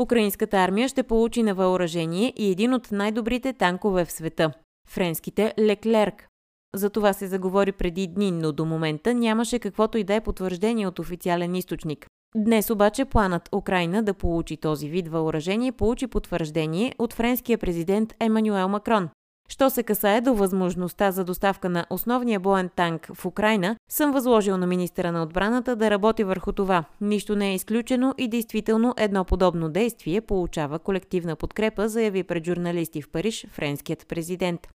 Украинската 0.00 0.56
армия 0.56 0.88
ще 0.88 1.02
получи 1.02 1.42
на 1.42 1.54
въоръжение 1.54 2.32
и 2.36 2.50
един 2.50 2.74
от 2.74 2.90
най-добрите 2.92 3.52
танкове 3.52 4.04
в 4.04 4.12
света– 4.12 4.52
френските 4.88 5.54
Леклерк. 5.58 6.29
За 6.74 6.90
това 6.90 7.12
се 7.12 7.26
заговори 7.26 7.72
преди 7.72 8.06
дни, 8.06 8.30
но 8.30 8.52
до 8.52 8.64
момента 8.64 9.14
нямаше 9.14 9.58
каквото 9.58 9.98
и 9.98 10.04
да 10.04 10.14
е 10.14 10.20
потвърждение 10.20 10.86
от 10.86 10.98
официален 10.98 11.54
източник. 11.54 12.06
Днес 12.36 12.70
обаче 12.70 13.04
планът 13.04 13.48
Украина 13.52 14.02
да 14.02 14.14
получи 14.14 14.56
този 14.56 14.88
вид 14.88 15.08
въоръжение 15.08 15.72
получи 15.72 16.06
потвърждение 16.06 16.94
от 16.98 17.12
френския 17.12 17.58
президент 17.58 18.14
Емануел 18.20 18.68
Макрон. 18.68 19.08
Що 19.48 19.70
се 19.70 19.82
касае 19.82 20.20
до 20.20 20.34
възможността 20.34 21.10
за 21.10 21.24
доставка 21.24 21.68
на 21.68 21.86
основния 21.90 22.40
боен 22.40 22.70
танк 22.76 23.10
в 23.14 23.26
Украина, 23.26 23.76
съм 23.90 24.12
възложил 24.12 24.56
на 24.56 24.66
министра 24.66 25.12
на 25.12 25.22
отбраната 25.22 25.76
да 25.76 25.90
работи 25.90 26.24
върху 26.24 26.52
това. 26.52 26.84
Нищо 27.00 27.36
не 27.36 27.50
е 27.50 27.54
изключено 27.54 28.14
и 28.18 28.28
действително 28.28 28.94
едно 28.98 29.24
подобно 29.24 29.68
действие 29.68 30.20
получава 30.20 30.78
колективна 30.78 31.36
подкрепа, 31.36 31.88
заяви 31.88 32.24
пред 32.24 32.46
журналисти 32.46 33.02
в 33.02 33.10
Париж 33.10 33.46
френският 33.50 34.06
президент. 34.08 34.68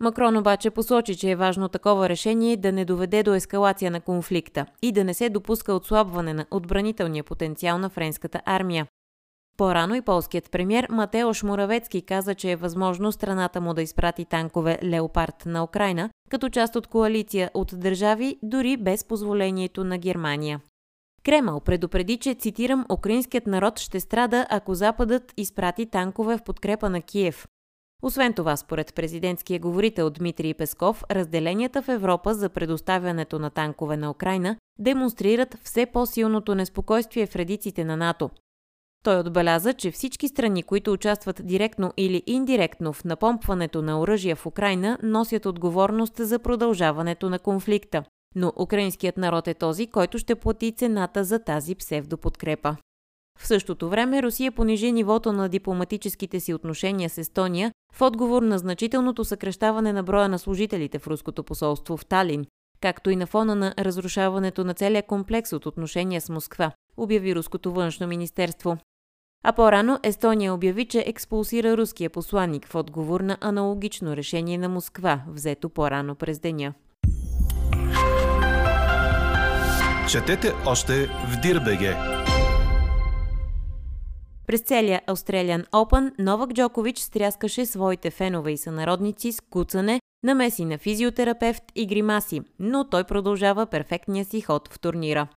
Макрон 0.00 0.36
обаче 0.36 0.70
посочи, 0.70 1.16
че 1.16 1.30
е 1.30 1.36
важно 1.36 1.68
такова 1.68 2.08
решение 2.08 2.56
да 2.56 2.72
не 2.72 2.84
доведе 2.84 3.22
до 3.22 3.34
ескалация 3.34 3.90
на 3.90 4.00
конфликта 4.00 4.66
и 4.82 4.92
да 4.92 5.04
не 5.04 5.14
се 5.14 5.28
допуска 5.28 5.74
отслабване 5.74 6.34
на 6.34 6.46
отбранителния 6.50 7.24
потенциал 7.24 7.78
на 7.78 7.88
френската 7.88 8.40
армия. 8.44 8.86
По-рано 9.56 9.94
и 9.94 10.02
полският 10.02 10.50
премьер 10.50 10.86
Матеош 10.90 11.42
Муравецки 11.42 12.02
каза, 12.02 12.34
че 12.34 12.50
е 12.50 12.56
възможно 12.56 13.12
страната 13.12 13.60
му 13.60 13.74
да 13.74 13.82
изпрати 13.82 14.24
танкове 14.24 14.78
Леопард 14.84 15.46
на 15.46 15.64
Украина, 15.64 16.10
като 16.30 16.48
част 16.48 16.76
от 16.76 16.86
коалиция 16.86 17.50
от 17.54 17.72
държави, 17.74 18.38
дори 18.42 18.76
без 18.76 19.04
позволението 19.04 19.84
на 19.84 19.98
Германия. 19.98 20.60
Кремъл 21.24 21.60
предупреди, 21.60 22.16
че, 22.16 22.34
цитирам, 22.34 22.86
украинският 22.92 23.46
народ 23.46 23.78
ще 23.78 24.00
страда, 24.00 24.46
ако 24.50 24.74
Западът 24.74 25.32
изпрати 25.36 25.86
танкове 25.86 26.36
в 26.36 26.42
подкрепа 26.42 26.90
на 26.90 27.02
Киев. 27.02 27.46
Освен 28.02 28.32
това, 28.32 28.56
според 28.56 28.94
президентския 28.94 29.60
говорител 29.60 30.10
Дмитрий 30.10 30.54
Песков, 30.54 31.04
разделенията 31.10 31.82
в 31.82 31.88
Европа 31.88 32.34
за 32.34 32.48
предоставянето 32.48 33.38
на 33.38 33.50
танкове 33.50 33.96
на 33.96 34.10
Украина 34.10 34.56
демонстрират 34.78 35.56
все 35.62 35.86
по-силното 35.86 36.54
неспокойствие 36.54 37.26
в 37.26 37.36
редиците 37.36 37.84
на 37.84 37.96
НАТО. 37.96 38.30
Той 39.04 39.20
отбеляза, 39.20 39.74
че 39.74 39.90
всички 39.90 40.28
страни, 40.28 40.62
които 40.62 40.92
участват 40.92 41.40
директно 41.44 41.92
или 41.96 42.22
индиректно 42.26 42.92
в 42.92 43.04
напомпването 43.04 43.82
на 43.82 44.00
оръжия 44.00 44.36
в 44.36 44.46
Украина, 44.46 44.98
носят 45.02 45.46
отговорност 45.46 46.14
за 46.18 46.38
продължаването 46.38 47.30
на 47.30 47.38
конфликта. 47.38 48.04
Но 48.34 48.52
украинският 48.60 49.16
народ 49.16 49.48
е 49.48 49.54
този, 49.54 49.86
който 49.86 50.18
ще 50.18 50.34
плати 50.34 50.72
цената 50.72 51.24
за 51.24 51.38
тази 51.38 51.74
псевдоподкрепа. 51.74 52.76
В 53.38 53.46
същото 53.46 53.88
време 53.88 54.22
Русия 54.22 54.52
понижи 54.52 54.92
нивото 54.92 55.32
на 55.32 55.48
дипломатическите 55.48 56.40
си 56.40 56.54
отношения 56.54 57.10
с 57.10 57.18
Естония 57.18 57.72
в 57.92 58.02
отговор 58.02 58.42
на 58.42 58.58
значителното 58.58 59.24
съкръщаване 59.24 59.92
на 59.92 60.02
броя 60.02 60.28
на 60.28 60.38
служителите 60.38 60.98
в 60.98 61.06
руското 61.06 61.44
посолство 61.44 61.96
в 61.96 62.06
Талин, 62.06 62.46
както 62.80 63.10
и 63.10 63.16
на 63.16 63.26
фона 63.26 63.54
на 63.54 63.74
разрушаването 63.78 64.64
на 64.64 64.74
целия 64.74 65.02
комплекс 65.02 65.52
от 65.52 65.66
отношения 65.66 66.20
с 66.20 66.28
Москва, 66.28 66.72
обяви 66.96 67.34
Руското 67.34 67.72
външно 67.72 68.06
министерство. 68.06 68.78
А 69.44 69.52
по-рано 69.52 69.98
Естония 70.02 70.54
обяви, 70.54 70.84
че 70.84 71.04
експулсира 71.06 71.76
руския 71.76 72.10
посланник 72.10 72.66
в 72.66 72.74
отговор 72.74 73.20
на 73.20 73.38
аналогично 73.40 74.16
решение 74.16 74.58
на 74.58 74.68
Москва, 74.68 75.22
взето 75.28 75.68
по-рано 75.68 76.14
през 76.14 76.38
деня. 76.38 76.74
Четете 80.10 80.52
още 80.66 81.06
в 81.06 81.40
Дирбеге! 81.42 82.17
През 84.48 84.60
целия 84.60 85.02
Australian 85.06 85.70
Open 85.70 86.12
Новак 86.18 86.52
Джокович 86.52 86.98
стряскаше 86.98 87.66
своите 87.66 88.10
фенове 88.10 88.52
и 88.52 88.56
сънародници 88.56 89.32
с 89.32 89.40
куцане, 89.40 90.00
намеси 90.22 90.64
на 90.64 90.78
физиотерапевт 90.78 91.62
и 91.74 91.86
гримаси, 91.86 92.40
но 92.58 92.88
той 92.88 93.04
продължава 93.04 93.66
перфектния 93.66 94.24
си 94.24 94.40
ход 94.40 94.68
в 94.72 94.80
турнира. 94.80 95.28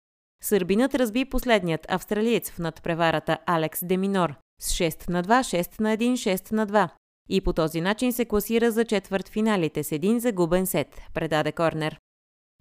Сърбинът 0.44 0.96
разби 0.96 1.26
последният 1.26 1.86
австралиец 1.90 2.52
в 2.52 2.60
надпреварата 2.60 3.38
Алекс 3.46 3.86
Деминор 3.86 4.34
с 4.62 4.74
6 4.74 5.10
на 5.10 5.24
2, 5.24 5.62
6 5.62 5.82
на 5.82 5.98
1, 5.98 6.14
6 6.14 6.52
на 6.52 6.68
2 6.68 6.90
и 7.30 7.42
по 7.42 7.54
този 7.54 7.82
начин 7.82 8.14
се 8.14 8.26
класира 8.26 8.72
за 8.72 8.86
четвърт 8.86 9.30
финалите 9.30 9.84
с 9.84 9.92
един 9.92 10.20
загубен 10.20 10.66
сет, 10.66 11.02
предаде 11.14 11.52
Корнер. 11.52 12.00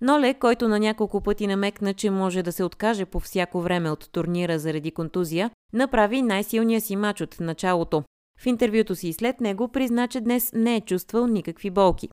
Ноле, 0.01 0.35
който 0.35 0.69
на 0.69 0.79
няколко 0.79 1.21
пъти 1.21 1.47
намекна, 1.47 1.95
че 1.95 2.11
може 2.11 2.43
да 2.43 2.53
се 2.53 2.65
откаже 2.65 3.05
по 3.05 3.21
всяко 3.21 3.61
време 3.61 3.91
от 3.91 4.13
турнира 4.13 4.59
заради 4.59 4.91
контузия, 4.91 5.51
направи 5.73 6.23
най-силния 6.23 6.81
си 6.81 6.97
мач 6.97 7.21
от 7.21 7.41
началото. 7.41 8.03
В 8.39 8.47
интервюто 8.47 8.95
си 8.95 9.13
след 9.13 9.41
него 9.41 9.69
призна, 9.69 10.09
че 10.09 10.21
днес 10.21 10.53
не 10.55 10.77
е 10.77 10.81
чувствал 10.81 11.27
никакви 11.27 11.71
болки. 11.71 12.09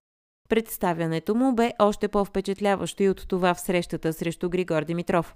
Представянето 0.50 1.36
му 1.36 1.56
бе 1.56 1.72
още 1.80 2.08
по-впечатляващо 2.08 3.04
и 3.04 3.10
от 3.10 3.28
това 3.28 3.54
в 3.54 3.60
срещата 3.60 4.14
срещу 4.14 4.50
Григор 4.50 4.84
Димитров. 4.84 5.36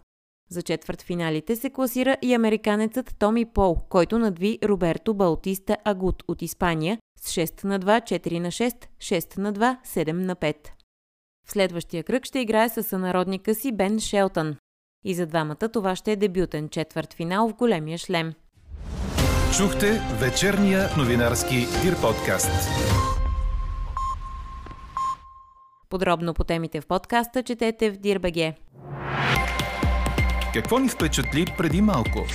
За 0.50 0.62
четвърт 0.62 1.01
финалите 1.01 1.55
се 1.55 1.70
класира 1.70 2.17
и 2.22 2.34
американецът 2.34 3.15
Томи 3.20 3.46
Пол, 3.46 3.77
който 3.89 4.20
надви 4.20 4.60
Роберто 4.63 5.13
Балтиста 5.13 5.77
Агут 5.86 6.24
от 6.27 6.41
Испания 6.41 6.98
с 7.20 7.31
6 7.31 7.63
на 7.63 7.79
2, 7.79 8.01
4 8.01 8.39
на 8.39 8.48
6, 8.48 8.86
6 8.98 9.38
на 9.38 9.53
2, 9.53 9.77
7 9.86 10.12
на 10.12 10.36
5. 10.36 10.81
В 11.48 11.51
следващия 11.51 12.03
кръг 12.03 12.25
ще 12.25 12.39
играе 12.39 12.69
с 12.69 12.83
сънародника 12.83 13.55
си 13.55 13.71
Бен 13.71 14.00
Шелтън. 14.00 14.55
И 15.05 15.13
за 15.13 15.25
двамата 15.25 15.69
това 15.74 15.95
ще 15.95 16.12
е 16.12 16.15
дебютен 16.15 16.69
четвърт 16.69 17.13
финал 17.13 17.50
в 17.50 17.53
големия 17.53 17.98
шлем. 17.98 18.33
Чухте 19.57 20.01
вечерния 20.19 20.89
новинарски 20.98 21.55
Дир 21.55 22.01
подкаст. 22.01 22.69
Подробно 25.89 26.33
по 26.33 26.43
темите 26.43 26.81
в 26.81 26.88
подкаста 26.88 27.43
четете 27.43 27.91
в 27.91 27.98
Дирбеге. 27.98 28.55
Какво 30.53 30.79
ни 30.79 30.89
впечатли 30.89 31.45
преди 31.57 31.81
малко? 31.81 32.25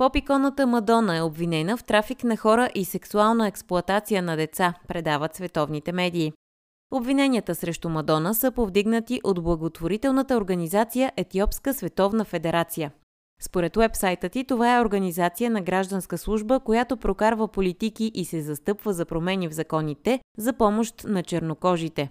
Поп-иконата 0.00 0.66
Мадона 0.66 1.16
е 1.16 1.22
обвинена 1.22 1.76
в 1.76 1.84
трафик 1.84 2.24
на 2.24 2.36
хора 2.36 2.70
и 2.74 2.84
сексуална 2.84 3.48
експлоатация 3.48 4.22
на 4.22 4.36
деца, 4.36 4.74
предават 4.88 5.34
световните 5.34 5.92
медии. 5.92 6.32
Обвиненията 6.90 7.54
срещу 7.54 7.88
Мадона 7.88 8.34
са 8.34 8.50
повдигнати 8.50 9.20
от 9.24 9.42
благотворителната 9.42 10.36
организация 10.36 11.12
Етиопска 11.16 11.74
световна 11.74 12.24
федерация. 12.24 12.92
Според 13.42 13.76
уебсайта 13.76 14.28
ти, 14.28 14.44
това 14.44 14.76
е 14.76 14.80
организация 14.80 15.50
на 15.50 15.60
гражданска 15.60 16.18
служба, 16.18 16.60
която 16.60 16.96
прокарва 16.96 17.48
политики 17.48 18.12
и 18.14 18.24
се 18.24 18.42
застъпва 18.42 18.92
за 18.92 19.04
промени 19.04 19.48
в 19.48 19.52
законите 19.52 20.20
за 20.38 20.52
помощ 20.52 21.04
на 21.04 21.22
чернокожите. 21.22 22.10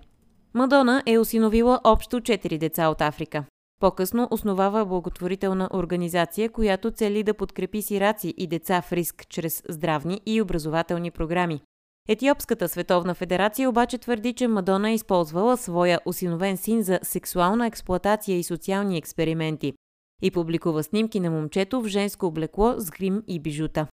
Мадона 0.53 1.03
е 1.05 1.17
осиновила 1.17 1.79
общо 1.84 2.19
4 2.19 2.58
деца 2.58 2.88
от 2.88 3.01
Африка. 3.01 3.43
По-късно 3.80 4.28
основава 4.32 4.86
благотворителна 4.86 5.70
организация, 5.74 6.50
която 6.50 6.92
цели 6.92 7.24
да 7.24 7.34
подкрепи 7.34 7.82
сираци 7.82 8.34
и 8.38 8.48
деца 8.48 8.82
в 8.82 8.94
риск 8.94 9.26
чрез 9.30 9.64
здравни 9.70 10.22
и 10.26 10.42
образователни 10.42 11.12
програми. 11.12 11.62
Етиопската 12.10 12.70
световна 12.70 13.16
федерация 13.16 13.70
обаче 13.70 13.98
твърди, 13.98 14.34
че 14.34 14.48
Мадона 14.48 14.90
е 14.90 14.94
използвала 14.94 15.58
своя 15.58 16.00
осиновен 16.06 16.58
син 16.58 16.82
за 16.82 17.00
сексуална 17.04 17.68
експлоатация 17.68 18.40
и 18.40 18.44
социални 18.44 18.98
експерименти 18.98 19.74
и 20.22 20.32
публикува 20.32 20.84
снимки 20.84 21.20
на 21.20 21.32
момчето 21.32 21.82
в 21.82 21.88
женско 21.88 22.26
облекло 22.26 22.74
с 22.78 22.92
грим 22.92 23.24
и 23.28 23.40
бижута. 23.40 23.88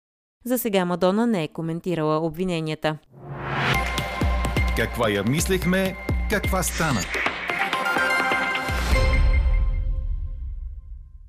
За 0.45 0.59
сега 0.59 0.85
Мадона 0.85 1.27
не 1.27 1.43
е 1.43 1.47
коментирала 1.47 2.25
обвиненията. 2.25 2.97
Каква 4.77 5.09
я 5.09 5.23
мислехме, 5.23 5.95
каква 6.29 6.63
стана? 6.63 6.99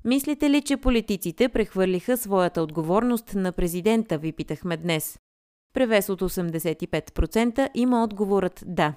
Мислите 0.05 0.49
ли, 0.49 0.61
че 0.61 0.77
политиците 0.77 1.49
прехвърлиха 1.49 2.17
своята 2.17 2.61
отговорност 2.61 3.33
на 3.35 3.51
президента, 3.51 4.17
ви 4.17 4.31
питахме 4.31 4.77
днес. 4.77 5.19
Превес 5.73 6.09
от 6.09 6.21
85% 6.21 7.69
има 7.73 8.03
отговорът 8.03 8.63
да. 8.67 8.93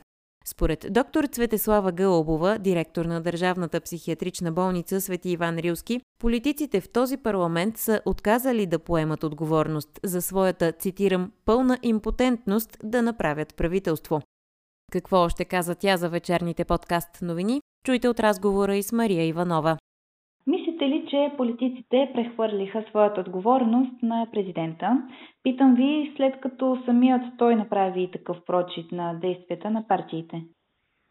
Според 0.47 0.87
доктор 0.91 1.25
Цветеслава 1.25 1.93
Гълъбова, 1.93 2.59
директор 2.59 3.05
на 3.05 3.21
Държавната 3.21 3.81
психиатрична 3.81 4.53
болница 4.53 5.01
Свети 5.01 5.31
Иван 5.31 5.59
Рилски, 5.59 6.01
политиците 6.21 6.81
в 6.81 6.89
този 6.89 7.17
парламент 7.17 7.77
са 7.77 8.01
отказали 8.07 8.67
да 8.67 8.79
поемат 8.79 9.25
отговорност 9.25 10.01
за 10.05 10.23
своята, 10.23 10.73
цитирам, 10.73 11.33
пълна 11.45 11.79
импотентност 11.83 12.77
да 12.85 13.03
направят 13.03 13.55
правителство. 13.55 14.21
Какво 14.93 15.17
още 15.17 15.45
каза 15.45 15.75
тя 15.75 15.97
за 15.97 16.09
вечерните 16.09 16.65
подкаст 16.65 17.23
новини? 17.23 17.61
Чуйте 17.87 18.09
от 18.09 18.21
разговора 18.21 18.77
и 18.77 18.83
с 18.83 18.93
Мария 18.93 19.27
Иванова. 19.27 19.78
Мислите 20.81 20.97
ли, 20.97 21.07
че 21.11 21.37
политиците 21.37 22.11
прехвърлиха 22.15 22.85
своята 22.89 23.21
отговорност 23.21 24.03
на 24.03 24.27
президента? 24.33 25.03
Питам 25.43 25.75
ви, 25.75 26.13
след 26.17 26.41
като 26.41 26.83
самият 26.85 27.23
той 27.39 27.57
направи 27.57 28.11
такъв 28.11 28.37
прочит 28.47 28.93
на 28.93 29.15
действията 29.15 29.71
на 29.71 29.87
партиите. 29.89 30.43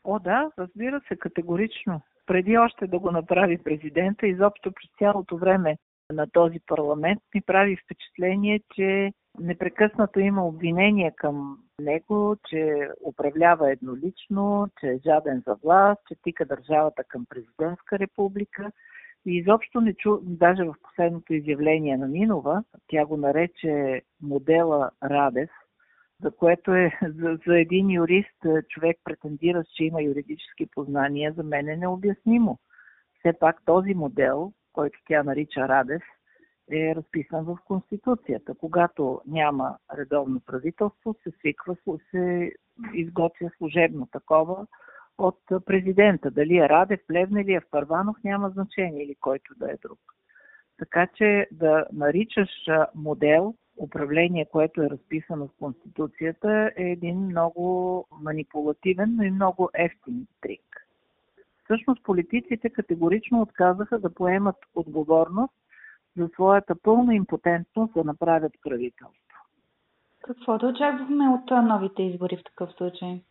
О, 0.04 0.20
да, 0.20 0.52
разбира 0.60 1.02
се, 1.08 1.16
категорично. 1.16 2.02
Преди 2.26 2.58
още 2.58 2.88
да 2.88 3.00
го 3.00 3.12
направи 3.12 3.64
президента, 3.64 4.28
изобщо 4.28 4.72
през 4.72 4.90
цялото 4.98 5.38
време 5.38 5.78
на 6.14 6.28
този 6.34 6.60
парламент 6.68 7.20
ми 7.36 7.42
прави 7.42 7.78
впечатление, 7.78 8.60
че 8.76 9.12
непрекъснато 9.40 10.20
има 10.20 10.48
обвинения 10.48 11.12
към 11.16 11.58
него, 11.82 12.36
че 12.50 12.90
управлява 13.06 13.72
еднолично, 13.72 14.68
че 14.80 14.88
е 14.88 15.00
жаден 15.06 15.44
за 15.48 15.56
власт, 15.64 16.02
че 16.08 16.16
тика 16.24 16.46
държавата 16.46 17.04
към 17.04 17.26
президентска 17.30 18.00
република. 18.00 18.72
И 19.26 19.38
изобщо 19.38 19.82
не 19.82 19.94
чу, 19.94 20.18
даже 20.22 20.64
в 20.64 20.76
последното 20.84 21.34
изявление 21.34 21.98
на 21.98 22.08
Нинова, 22.08 22.64
тя 22.88 23.06
го 23.06 23.18
нарече 23.18 24.02
модела 24.22 24.92
Радев, 25.04 25.50
за 26.22 26.32
което 26.32 26.74
е 26.74 26.92
за, 27.02 27.38
за 27.48 27.60
един 27.60 27.92
юрист 27.92 28.46
човек 28.70 28.98
претендира, 29.04 29.64
че 29.76 29.84
има 29.84 30.02
юридически 30.02 30.66
познания, 30.66 31.34
за 31.34 31.44
мен 31.44 31.70
е 31.70 31.78
необяснимо. 31.78 32.60
Все 33.20 33.34
пак 33.40 33.66
този 33.66 33.94
модел, 33.94 34.54
който 34.74 35.00
тя 35.08 35.24
нарича 35.24 35.68
Радев, 35.68 36.04
е 36.72 36.96
разписан 36.96 37.46
в 37.46 37.58
Конституцията. 37.66 38.56
Когато 38.56 39.22
няма 39.26 39.78
редовно 39.98 40.42
правителство, 40.46 41.16
се 41.24 41.32
свиква, 41.32 41.76
се 42.12 42.52
изготвя 42.94 43.50
служебно 43.58 44.08
такова 44.12 44.68
от 45.18 45.40
президента. 45.66 46.32
Дали 46.32 46.58
е 46.58 46.70
Радев, 46.70 47.00
Плевнелиев, 47.08 47.64
Първанов, 47.72 48.18
няма 48.24 48.50
значение 48.50 49.04
или 49.04 49.16
който 49.16 49.54
да 49.58 49.72
е 49.72 49.78
друг. 49.82 50.00
Така 50.78 51.08
че 51.16 51.48
да 51.52 51.86
наричаш 51.94 52.50
модел 52.96 53.54
управление, 53.78 54.46
което 54.52 54.82
е 54.82 54.90
разписано 54.90 55.48
в 55.48 55.60
Конституцията, 55.60 56.72
е 56.76 56.84
един 56.84 57.20
много 57.20 58.06
манипулативен, 58.22 59.16
но 59.16 59.24
и 59.24 59.32
много 59.32 59.70
ефтин 59.74 60.28
трик. 60.42 60.88
Всъщност 61.64 62.04
политиците 62.04 62.70
категорично 62.70 63.42
отказаха 63.42 64.00
да 64.00 64.14
поемат 64.14 64.56
отговорност 64.76 65.54
за 66.18 66.28
своята 66.34 66.76
пълна 66.76 67.16
импотентност 67.16 67.94
да 67.94 68.04
направят 68.04 68.54
правителство. 68.64 69.22
Какво 70.24 70.58
да 70.58 70.68
очакваме 70.68 71.30
от 71.30 71.52
новите 71.52 72.04
избори 72.04 72.38
в 72.38 72.44
такъв 72.44 72.72
случай? 72.72 73.22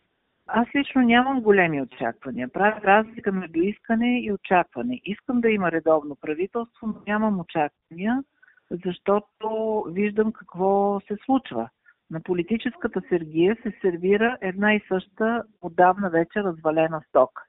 Аз 0.46 0.68
лично 0.74 1.02
нямам 1.02 1.40
големи 1.40 1.82
очаквания. 1.82 2.48
Правя 2.48 2.80
разлика 2.85 3.32
между 3.32 3.61
искане 3.61 4.20
и 4.20 4.32
очакване. 4.32 5.00
Искам 5.04 5.40
да 5.40 5.50
има 5.50 5.72
редовно 5.72 6.16
правителство, 6.20 6.87
но 6.87 6.94
нямам 7.06 7.40
очаквания, 7.40 8.24
защото 8.70 9.85
виждам 9.88 10.32
какво 10.32 11.00
се 11.00 11.16
случва. 11.24 11.68
На 12.11 12.20
политическата 12.20 13.02
сергия 13.09 13.56
се 13.62 13.72
сервира 13.80 14.37
една 14.40 14.74
и 14.74 14.80
съща 14.88 15.42
отдавна 15.62 16.11
вече 16.11 16.42
развалена 16.42 17.02
стока. 17.09 17.42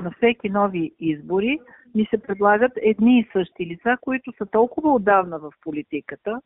На 0.00 0.10
всеки 0.16 0.50
нови 0.50 0.94
избори 0.98 1.58
ни 1.94 2.06
се 2.10 2.22
предлагат 2.22 2.72
едни 2.76 3.18
и 3.18 3.28
същи 3.32 3.66
лица, 3.66 3.96
които 4.00 4.32
са 4.38 4.46
толкова 4.46 4.94
отдавна 4.94 5.38
в 5.38 5.52
политиката, 5.64 6.40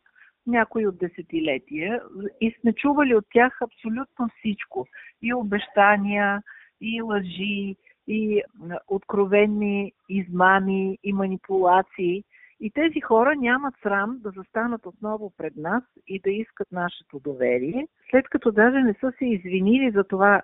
някои 0.47 0.87
от 0.87 0.97
десетилетия 0.97 2.01
и 2.41 2.55
сме 2.61 2.73
чували 2.73 3.15
от 3.15 3.25
тях 3.33 3.61
абсолютно 3.61 4.29
всичко. 4.37 4.87
И 5.21 5.33
обещания, 5.33 6.43
и 6.81 7.01
лъжи, 7.01 7.75
и 8.07 8.43
откровенни 8.87 9.93
измами, 10.09 10.97
и 11.03 11.13
манипулации. 11.13 12.23
И 12.59 12.71
тези 12.71 13.01
хора 13.01 13.35
нямат 13.35 13.73
срам 13.83 14.19
да 14.19 14.31
застанат 14.31 14.85
отново 14.85 15.33
пред 15.37 15.55
нас 15.55 15.83
и 16.07 16.19
да 16.19 16.31
искат 16.31 16.71
нашето 16.71 17.19
доверие, 17.19 17.87
след 18.11 18.29
като 18.29 18.51
даже 18.51 18.77
не 18.77 18.93
са 18.93 19.11
се 19.17 19.25
извинили 19.25 19.91
за 19.91 20.03
това, 20.03 20.41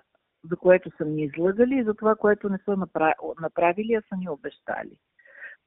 за 0.50 0.56
което 0.56 0.90
са 0.96 1.04
ни 1.04 1.22
излъгали 1.22 1.78
и 1.78 1.84
за 1.84 1.94
това, 1.94 2.14
което 2.14 2.48
не 2.48 2.58
са 2.58 2.76
направили, 3.40 3.94
а 3.94 4.02
са 4.08 4.16
ни 4.16 4.28
обещали. 4.28 4.98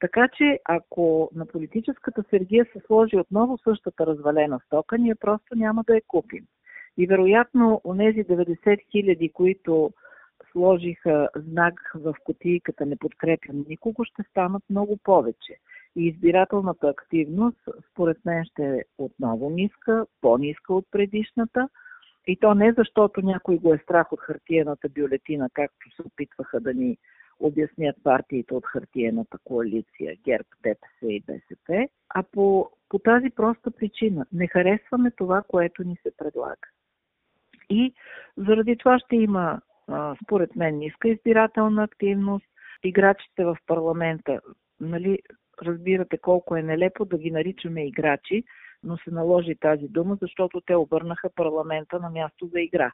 Така 0.02 0.28
че, 0.36 0.58
ако 0.64 1.30
на 1.34 1.46
политическата 1.46 2.24
сергия 2.30 2.66
се 2.72 2.80
сложи 2.86 3.16
отново 3.16 3.58
същата 3.58 4.06
развалена 4.06 4.60
стока, 4.66 4.98
ние 4.98 5.14
просто 5.14 5.54
няма 5.54 5.84
да 5.86 5.94
я 5.94 6.00
купим. 6.08 6.46
И 6.96 7.06
вероятно, 7.06 7.80
онези 7.84 8.24
90 8.24 8.90
хиляди, 8.90 9.28
които 9.28 9.90
сложиха 10.52 11.28
знак 11.36 11.92
в 11.94 12.14
котийката 12.24 12.86
не 12.86 12.96
подкрепям 12.96 13.64
никого, 13.68 14.04
ще 14.04 14.22
станат 14.30 14.62
много 14.70 14.96
повече. 15.04 15.56
И 15.96 16.06
избирателната 16.06 16.88
активност, 16.88 17.68
според 17.90 18.16
мен, 18.24 18.44
ще 18.44 18.64
е 18.64 18.82
отново 18.98 19.50
ниска, 19.50 20.06
по-ниска 20.20 20.74
от 20.74 20.86
предишната. 20.90 21.68
И 22.26 22.36
то 22.36 22.54
не 22.54 22.74
защото 22.78 23.22
някой 23.22 23.58
го 23.58 23.74
е 23.74 23.78
страх 23.78 24.12
от 24.12 24.20
хартиената 24.20 24.88
бюлетина, 24.88 25.48
както 25.54 25.94
се 25.96 26.02
опитваха 26.02 26.60
да 26.60 26.74
ни 26.74 26.98
обяснят 27.42 27.96
партиите 28.04 28.54
от 28.54 28.66
хартиената 28.66 29.38
коалиция 29.44 30.16
ГЕРБ, 30.24 30.48
ДПС 30.62 31.06
и 31.06 31.22
БСП, 31.26 31.88
а 32.08 32.22
по, 32.32 32.70
по 32.88 32.98
тази 32.98 33.30
проста 33.30 33.70
причина. 33.70 34.26
Не 34.32 34.46
харесваме 34.46 35.10
това, 35.10 35.42
което 35.48 35.84
ни 35.84 35.96
се 36.02 36.16
предлага. 36.16 36.68
И 37.70 37.94
заради 38.36 38.76
това 38.76 38.98
ще 38.98 39.16
има, 39.16 39.60
според 40.24 40.56
мен, 40.56 40.78
ниска 40.78 41.08
избирателна 41.08 41.82
активност. 41.84 42.46
Играчите 42.84 43.44
в 43.44 43.56
парламента, 43.66 44.40
нали, 44.80 45.18
разбирате 45.62 46.18
колко 46.18 46.56
е 46.56 46.62
нелепо 46.62 47.04
да 47.04 47.18
ги 47.18 47.30
наричаме 47.30 47.86
играчи, 47.86 48.44
но 48.82 48.96
се 48.96 49.10
наложи 49.10 49.54
тази 49.60 49.88
дума, 49.88 50.18
защото 50.20 50.60
те 50.60 50.74
обърнаха 50.76 51.30
парламента 51.34 52.00
на 52.00 52.10
място 52.10 52.46
за 52.46 52.60
игра 52.60 52.92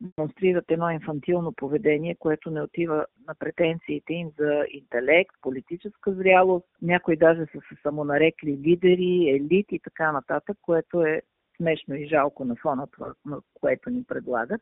демонстрират 0.00 0.64
едно 0.68 0.90
инфантилно 0.90 1.52
поведение, 1.52 2.14
което 2.14 2.50
не 2.50 2.62
отива 2.62 3.06
на 3.28 3.34
претенциите 3.34 4.12
им 4.12 4.30
за 4.38 4.64
интелект, 4.70 5.34
политическа 5.40 6.12
зрялост. 6.12 6.66
Някои 6.82 7.16
даже 7.16 7.40
са 7.40 7.58
се 7.68 7.80
самонарекли 7.82 8.58
лидери, 8.66 9.28
елит 9.28 9.66
и 9.72 9.80
така 9.84 10.12
нататък, 10.12 10.58
което 10.62 11.02
е 11.02 11.22
смешно 11.56 11.94
и 11.94 12.08
жалко 12.08 12.44
на 12.44 12.56
фона 12.56 12.86
това, 12.86 13.14
на 13.26 13.40
което 13.54 13.90
ни 13.90 14.04
предлагат. 14.04 14.60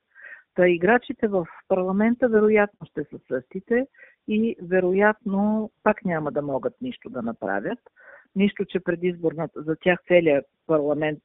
Та 0.55 0.69
играчите 0.69 1.29
в 1.29 1.47
парламента 1.69 2.29
вероятно 2.29 2.87
ще 2.87 3.05
са 3.05 3.19
същите 3.29 3.87
и 4.29 4.57
вероятно 4.63 5.71
пак 5.83 6.05
няма 6.05 6.33
да 6.33 6.43
могат 6.43 6.75
нищо 6.81 7.11
да 7.11 7.23
направят. 7.23 7.79
Нищо, 8.37 8.65
че 8.65 8.81
предизборната, 8.81 9.63
за 9.63 9.77
тях 9.81 9.99
целият 10.09 10.47
парламент 10.67 11.23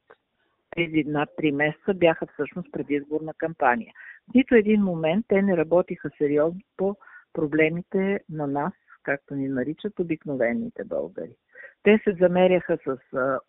тези 0.77 1.03
над 1.03 1.29
3 1.29 1.51
месеца 1.51 1.93
бяха 1.93 2.27
всъщност 2.33 2.71
предизборна 2.71 3.33
кампания. 3.37 3.93
В 4.31 4.33
нито 4.35 4.55
един 4.55 4.81
момент 4.81 5.25
те 5.27 5.41
не 5.41 5.57
работиха 5.57 6.09
сериозно 6.17 6.61
по 6.77 6.95
проблемите 7.33 8.19
на 8.29 8.47
нас, 8.47 8.73
както 9.03 9.35
ни 9.35 9.47
наричат 9.47 9.99
обикновените 9.99 10.83
българи. 10.83 11.35
Те 11.83 11.99
се 12.03 12.15
замеряха 12.19 12.77
с 12.85 12.97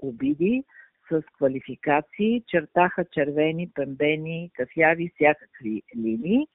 обиди, 0.02 0.64
с 1.10 1.22
квалификации, 1.36 2.44
чертаха 2.46 3.04
червени, 3.04 3.70
пембени, 3.74 4.50
кафяви, 4.54 5.12
всякакви 5.14 5.82
линии 5.96 6.46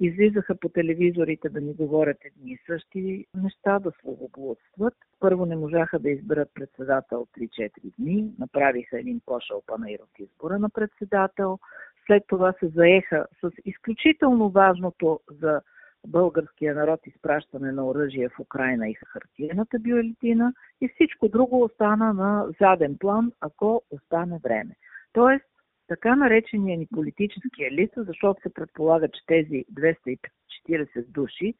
излизаха 0.00 0.54
по 0.54 0.68
телевизорите 0.68 1.48
да 1.48 1.60
ни 1.60 1.74
говорят 1.74 2.16
едни 2.24 2.52
и 2.52 2.58
същи 2.66 3.26
неща, 3.42 3.78
да 3.78 3.92
словоблудстват. 4.00 4.94
Първо 5.20 5.46
не 5.46 5.56
можаха 5.56 5.98
да 5.98 6.10
изберат 6.10 6.50
председател 6.54 7.26
3-4 7.38 7.70
дни, 7.98 8.30
направиха 8.38 8.98
един 8.98 9.20
пошъл 9.26 9.62
панаир 9.66 9.98
от 9.98 10.18
избора 10.18 10.58
на 10.58 10.70
председател. 10.70 11.58
След 12.06 12.24
това 12.26 12.52
се 12.52 12.68
заеха 12.68 13.26
с 13.40 13.50
изключително 13.64 14.50
важното 14.50 15.20
за 15.40 15.60
българския 16.06 16.74
народ 16.74 17.06
изпращане 17.06 17.72
на 17.72 17.86
оръжие 17.86 18.28
в 18.28 18.40
Украина 18.40 18.88
и 18.88 18.94
хартиената 18.94 19.78
бюлетина 19.78 20.52
и 20.80 20.88
всичко 20.88 21.28
друго 21.28 21.62
остана 21.62 22.12
на 22.12 22.46
заден 22.60 22.98
план, 22.98 23.32
ако 23.40 23.82
остане 23.90 24.40
време. 24.42 24.76
Тоест, 25.12 25.44
така 25.86 26.16
наречения 26.16 26.78
ни 26.78 26.86
политически 26.86 27.64
елит, 27.64 27.90
защото 27.96 28.42
се 28.42 28.54
предполага, 28.54 29.08
че 29.08 29.26
тези 29.26 29.64
240 29.72 31.06
души 31.08 31.54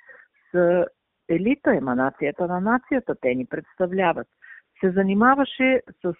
са 0.51 0.87
елита, 1.29 1.77
еманацията 1.77 2.47
на 2.47 2.61
нацията, 2.61 3.15
те 3.21 3.35
ни 3.35 3.47
представляват. 3.47 4.27
Се 4.81 4.91
занимаваше 4.91 5.83
с 6.03 6.15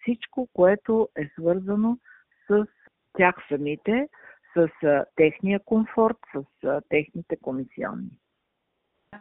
всичко, 0.00 0.48
което 0.52 1.08
е 1.16 1.28
свързано 1.38 1.98
с 2.48 2.66
тях 3.18 3.34
самите, 3.48 4.08
с 4.56 4.68
техния 5.16 5.60
комфорт, 5.64 6.16
с 6.34 6.80
техните 6.88 7.36
комисионни. 7.36 8.10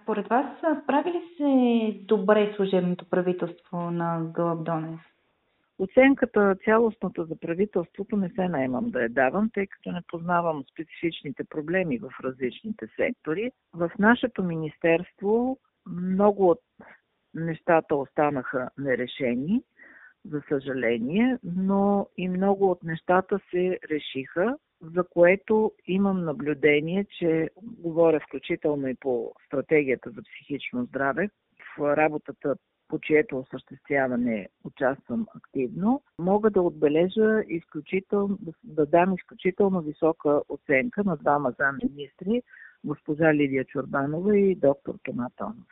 Според 0.04 0.28
вас 0.28 0.45
справи 0.84 1.12
ли 1.12 1.21
се 1.38 2.06
добре 2.06 2.54
служебното 2.56 3.10
правителство 3.10 3.91
на 3.91 4.21
Гълъб 4.34 4.63
Донев? 4.63 4.99
Оценката 5.80 6.56
цялостната 6.65 7.26
за 7.26 7.36
правителството 7.36 8.18
не 8.18 8.30
се 8.30 8.48
наемам 8.48 8.92
да 8.92 9.02
я 9.02 9.10
давам, 9.10 9.50
тъй 9.54 9.68
като 9.68 9.92
не 9.92 10.02
познавам 10.08 10.63
специфичните 10.72 11.44
проблеми 11.44 12.00
в 12.00 12.12
различните 12.24 12.88
сектори. 12.96 13.52
В 13.74 13.92
нашето 14.00 14.44
министерство 14.44 15.60
много 15.88 16.50
от 16.50 16.60
нещата 17.34 17.96
останаха 17.96 18.70
нерешени, 18.78 19.63
за 20.26 20.42
съжаление, 20.50 21.38
но 21.44 22.08
и 22.18 22.30
много 22.30 22.72
от 22.72 22.84
нещата 22.84 23.39
се 23.50 23.80
решиха, 23.92 24.58
за 24.82 25.04
което 25.04 25.72
имам 25.88 26.26
наблюдение, 26.26 27.06
че 27.20 27.50
говоря 27.62 28.20
включително 28.20 28.88
и 28.88 28.96
по 28.96 29.34
стратегията 29.46 30.10
за 30.10 30.22
психично 30.22 30.86
здраве. 30.86 31.30
В 31.78 31.98
работата 31.98 32.56
по 32.89 32.99
чието 32.99 33.39
осъществяване 33.39 34.49
участвам 34.63 35.28
активно, 35.36 36.02
мога 36.19 36.49
да 36.49 36.62
отбележа 36.62 37.43
изключително, 37.47 38.38
да 38.63 38.86
дам 38.86 39.13
изключително 39.13 39.82
висока 39.82 40.41
оценка 40.49 41.04
на 41.04 41.17
двама 41.17 41.54
заместри, 41.60 42.41
госпожа 42.84 43.34
Лидия 43.34 43.65
Чорбанова 43.65 44.38
и 44.38 44.56
доктор 44.56 44.95
Тома 45.04 45.30
Тонов. 45.36 45.67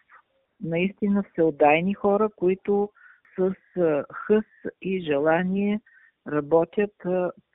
Наистина 0.61 1.23
всеотдайни 1.23 1.93
хора, 1.93 2.29
които 2.35 2.89
с 3.39 3.53
хъс 4.13 4.45
и 4.81 5.01
желание 5.01 5.81
работят 6.27 6.95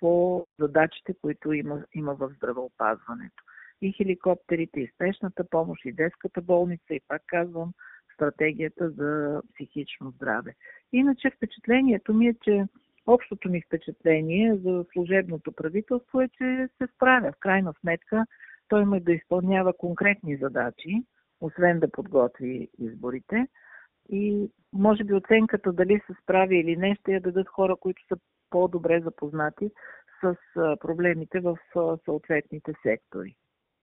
по 0.01 0.47
задачите, 0.59 1.15
които 1.23 1.53
има, 1.53 1.85
има 1.95 2.15
в 2.15 2.31
здравеопазването. 2.37 3.43
И 3.83 3.93
хеликоптерите, 3.93 4.81
и 4.81 4.91
спешната 4.95 5.45
помощ, 5.51 5.85
и 5.85 5.93
детската 5.93 6.41
болница, 6.41 6.95
и 6.95 7.01
пак 7.09 7.23
казвам, 7.27 7.73
стратегията 8.15 8.91
за 8.91 9.43
психично 9.55 10.11
здраве. 10.11 10.55
Иначе 10.93 11.31
впечатлението 11.31 12.15
ми 12.15 12.27
е, 12.27 12.35
че 12.35 12.67
общото 13.07 13.51
ми 13.51 13.63
впечатление 13.67 14.57
за 14.57 14.85
служебното 14.93 15.53
правителство 15.53 16.21
е, 16.21 16.29
че 16.29 16.69
се 16.79 16.87
справя. 16.95 17.33
В 17.33 17.41
крайна 17.41 17.75
сметка 17.81 18.27
той 18.69 18.83
има 18.83 19.01
да 19.01 19.13
изпълнява 19.13 19.73
конкретни 19.73 20.37
задачи, 20.37 21.03
освен 21.41 21.81
да 21.81 21.91
подготви 21.91 22.69
изборите. 22.79 23.47
И 24.09 24.51
може 24.73 25.05
би 25.05 25.15
оценката 25.15 25.73
дали 25.73 26.01
се 26.07 26.13
справи 26.23 26.57
или 26.57 26.77
не 26.77 26.95
ще 26.95 27.13
я 27.13 27.21
дадат 27.21 27.49
хора, 27.49 27.77
които 27.77 28.07
са 28.07 28.17
по-добре 28.51 29.01
запознати 29.01 29.71
с 30.21 30.37
проблемите 30.81 31.41
в 31.41 31.59
съответните 32.05 32.73
сектори. 32.83 33.37